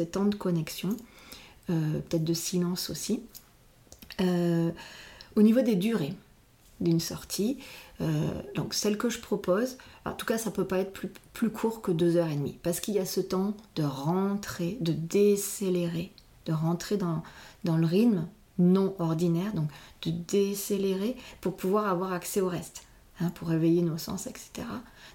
[0.06, 0.96] temps de connexion,
[1.68, 3.22] euh, peut-être de silence aussi.
[4.20, 6.14] au niveau des durées
[6.80, 7.58] d'une sortie,
[8.54, 10.92] donc celle que je propose, en tout cas, ça peut pas être
[11.32, 14.76] plus, court que deux heures et demie, parce qu'il y a ce temps de rentrer,
[14.80, 16.12] de décélérer,
[16.44, 17.22] de rentrer dans,
[17.64, 18.26] dans le rythme
[18.58, 19.68] non ordinaire, donc
[20.02, 22.86] de décélérer pour pouvoir avoir accès au reste,
[23.20, 24.66] hein, pour réveiller nos sens, etc.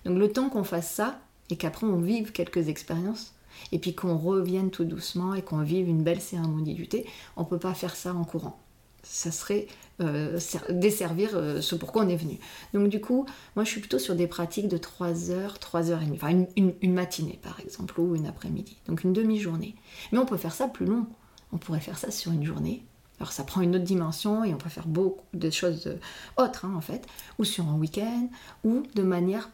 [0.06, 1.20] Donc le temps qu'on fasse ça,
[1.50, 3.34] et qu'après on vive quelques expériences,
[3.72, 7.06] et puis qu'on revienne tout doucement et qu'on vive une belle cérémonie du thé,
[7.36, 8.60] on ne peut pas faire ça en courant.
[9.04, 9.68] Ça serait
[10.02, 10.40] euh,
[10.70, 12.40] desservir euh, ce pourquoi on est venu.
[12.74, 13.26] Donc du coup,
[13.56, 16.46] moi je suis plutôt sur des pratiques de 3 heures, 3 heures et demie, enfin
[16.56, 19.76] une, matinée par exemple, ou une après-midi, donc une demi-journée.
[20.12, 21.08] Mais on peut faire ça plus long,
[21.52, 22.84] on pourrait faire ça sur une journée.
[23.20, 26.66] Alors ça prend une autre dimension et on peut faire beaucoup de choses euh, autres
[26.66, 27.06] hein, en fait,
[27.38, 28.30] ou sur un week-end,
[28.64, 29.50] ou de manière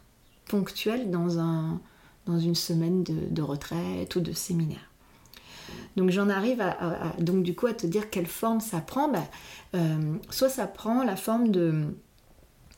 [0.48, 1.82] ponctuelle dans, un,
[2.26, 4.87] dans une semaine de, retraite ou de séminaire.
[5.98, 9.10] Donc j'en arrive à, donc du coup à te dire quelle forme ça prend.
[9.10, 9.24] Bah,
[9.76, 11.86] euh, soit ça prend la forme de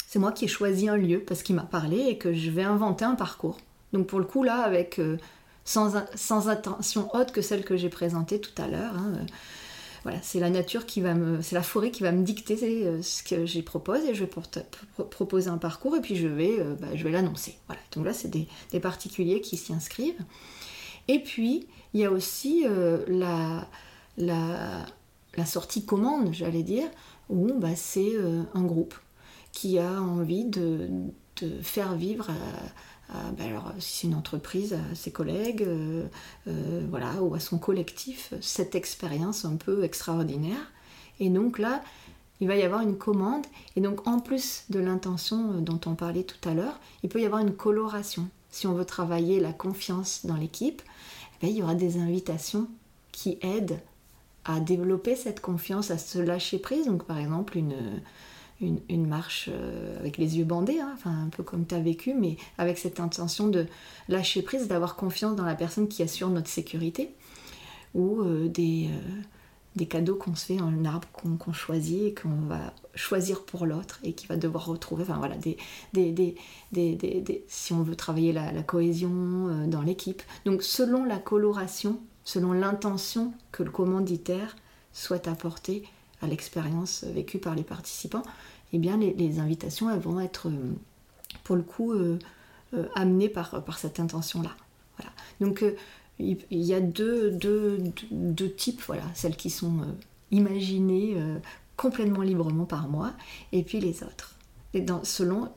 [0.07, 2.63] c'est moi qui ai choisi un lieu parce qu'il m'a parlé et que je vais
[2.63, 3.57] inventer un parcours.
[3.91, 5.17] Donc pour le coup là avec euh,
[5.65, 8.93] sans, sans, attention haute que celle que j'ai présentée tout à l'heure.
[8.95, 9.25] Hein, euh,
[10.03, 12.55] voilà, c'est la nature qui va me, c'est la forêt qui va me dicter
[13.01, 14.31] ce que j'y propose et je vais
[15.09, 17.57] proposer un parcours et puis je vais, bah, vais l'annoncer.
[17.67, 17.81] Voilà.
[17.91, 20.23] Donc là, c'est des, des, particuliers qui s'y inscrivent.
[21.09, 22.65] Et puis, il y a aussi
[23.07, 23.67] la,
[24.17, 24.85] la,
[25.35, 26.89] la sortie commande, j'allais dire,
[27.29, 28.95] où bah, c'est euh, un groupe
[29.51, 30.89] qui a envie de,
[31.61, 32.27] faire vivre,
[33.09, 36.05] bah, alors, si c'est une entreprise, à ses collègues, euh,
[36.47, 40.71] euh, voilà, ou à son collectif, cette expérience un peu extraordinaire.
[41.19, 41.81] Et donc là,
[42.41, 46.23] il va y avoir une commande, et donc en plus de l'intention dont on parlait
[46.23, 48.27] tout à l'heure, il peut y avoir une coloration.
[48.51, 50.81] Si on veut travailler la confiance dans l'équipe,
[51.47, 52.67] il y aura des invitations
[53.11, 53.79] qui aident
[54.45, 56.85] à développer cette confiance, à se lâcher prise.
[56.85, 58.01] Donc par exemple une,
[58.61, 62.13] une, marche euh, avec les yeux bandés, hein, enfin un peu comme tu as vécu,
[62.13, 63.67] mais avec cette intention de
[64.07, 67.11] lâcher prise, d'avoir confiance dans la personne qui assure notre sécurité,
[67.93, 69.21] ou euh, des, euh,
[69.75, 73.99] des, cadeaux qu'on se fait, un arbre qu'on choisit et qu'on va choisir pour l'autre
[74.03, 75.57] et qui va devoir retrouver, enfin voilà, des,
[75.93, 76.11] des,
[76.71, 80.21] des si on veut travailler la, la cohésion dans l'équipe.
[80.45, 81.99] Donc selon la coloration
[82.29, 84.55] selon l'intention que le commanditaire
[84.93, 85.83] souhaite apporter
[86.21, 88.21] à l'expérience vécue par les participants,
[88.71, 90.73] eh bien les, invitations elles vont être euh,
[91.43, 92.19] pour le coup euh,
[92.75, 94.51] euh, amenées par, par cette intention-là.
[94.97, 95.11] Voilà.
[95.41, 95.63] Donc
[96.19, 97.79] il y a deux, deux,
[98.11, 99.77] deux, types, voilà, celles qui sont
[100.31, 101.15] imaginées
[101.77, 103.13] complètement librement par moi,
[103.51, 104.35] et puis les autres,
[104.73, 105.49] et selon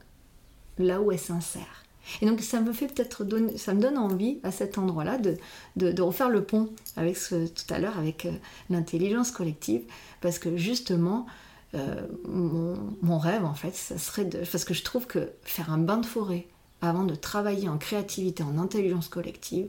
[0.78, 1.82] là où elles s'insèrent.
[2.20, 3.24] Et donc ça me fait peut-être
[3.56, 5.36] ça me donne envie à cet endroit-là de,
[5.76, 8.32] de, refaire le pont avec tout à l'heure avec euh,
[8.70, 9.82] l'intelligence collective,
[10.20, 11.26] parce que justement
[11.74, 15.72] euh, mon, mon, rêve en fait, ça serait de, parce que je trouve que faire
[15.72, 16.46] un bain de forêt
[16.80, 19.68] avant de travailler en créativité, en intelligence collective,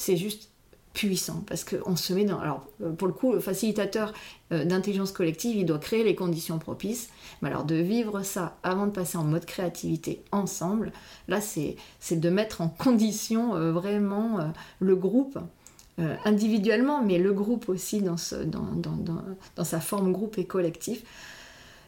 [0.00, 0.48] c'est juste
[0.94, 2.40] puissant parce qu'on se met dans.
[2.40, 4.12] Alors, euh, pour le coup, le facilitateur
[4.50, 7.10] euh, d'intelligence collective, il doit créer les conditions propices.
[7.42, 10.92] Mais alors, de vivre ça avant de passer en mode créativité ensemble,
[11.28, 11.76] là, c'est
[12.10, 15.38] de mettre en condition euh, vraiment le groupe.
[16.24, 21.02] individuellement, mais le groupe aussi dans, sa forme groupe et collectif.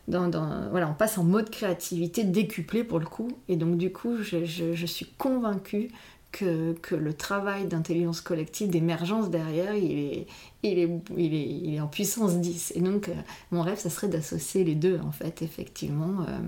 [0.07, 3.29] Voilà, on passe en mode créativité décuplé pour le coup.
[3.49, 5.89] Et donc, du coup, je, je, je suis convaincue
[6.33, 10.27] que, le travail d'intelligence collective, d'émergence derrière, il est,
[10.63, 12.73] il, est, il, est, il est en puissance 10.
[12.75, 13.15] Et donc, euh,
[13.51, 16.25] mon rêve, ça serait d'associer les deux, en fait, effectivement.
[16.29, 16.41] Euh,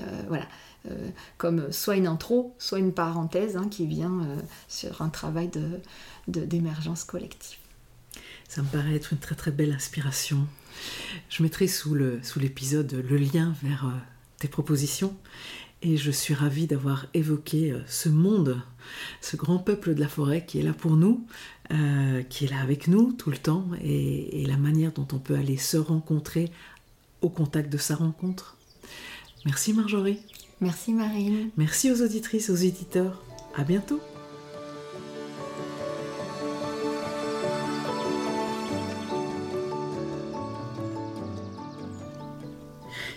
[0.00, 0.46] euh, voilà.
[1.36, 4.26] comme soit une intro, soit une parenthèse hein, qui vient
[4.66, 5.50] sur un travail
[6.26, 7.58] d'émergence de, collective.
[8.48, 10.46] Ça me paraît être une très très belle inspiration.
[11.28, 13.86] Je mettrai sous l'épisode sous le lien vers
[14.42, 15.14] tes propositions
[15.82, 18.60] et je suis ravie d'avoir évoqué euh, ce monde,
[19.20, 21.24] ce grand peuple de la forêt qui est là pour nous,
[21.72, 25.34] euh, qui est là avec nous tout le temps, et, la manière dont on peut
[25.34, 26.50] aller se rencontrer
[27.20, 28.56] au contact de sa rencontre.
[29.44, 30.18] Merci Marjorie.
[30.60, 31.50] Merci Marine.
[31.56, 33.22] Merci aux auditrices, aux éditeurs.
[33.56, 34.00] À bientôt.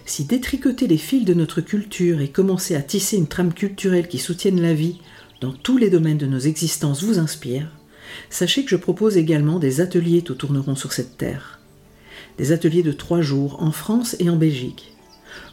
[0.07, 4.19] Si détricoter les fils de notre culture et commencer à tisser une trame culturelle qui
[4.19, 4.99] soutienne la vie
[5.41, 7.71] dans tous les domaines de nos existences vous inspire,
[8.29, 11.59] sachez que je propose également des ateliers tout tourneront sur cette terre.
[12.37, 14.93] Des ateliers de trois jours en France et en Belgique.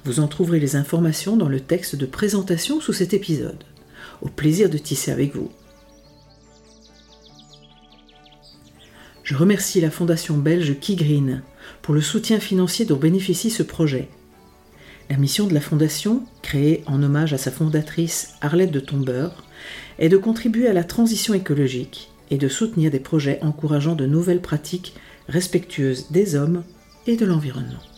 [0.04, 3.64] Vous en trouverez les informations dans le texte de présentation sous cet épisode.
[4.20, 5.50] Au plaisir de tisser avec vous.
[9.22, 11.42] Je remercie la fondation belge Kigreen
[11.80, 14.10] pour le soutien financier dont bénéficie ce projet
[15.10, 19.44] la mission de la Fondation, créée en hommage à sa fondatrice Arlette de Tombeur,
[19.98, 24.40] est de contribuer à la transition écologique et de soutenir des projets encourageant de nouvelles
[24.40, 24.94] pratiques
[25.28, 26.64] respectueuses des hommes
[27.06, 27.91] et de l'environnement.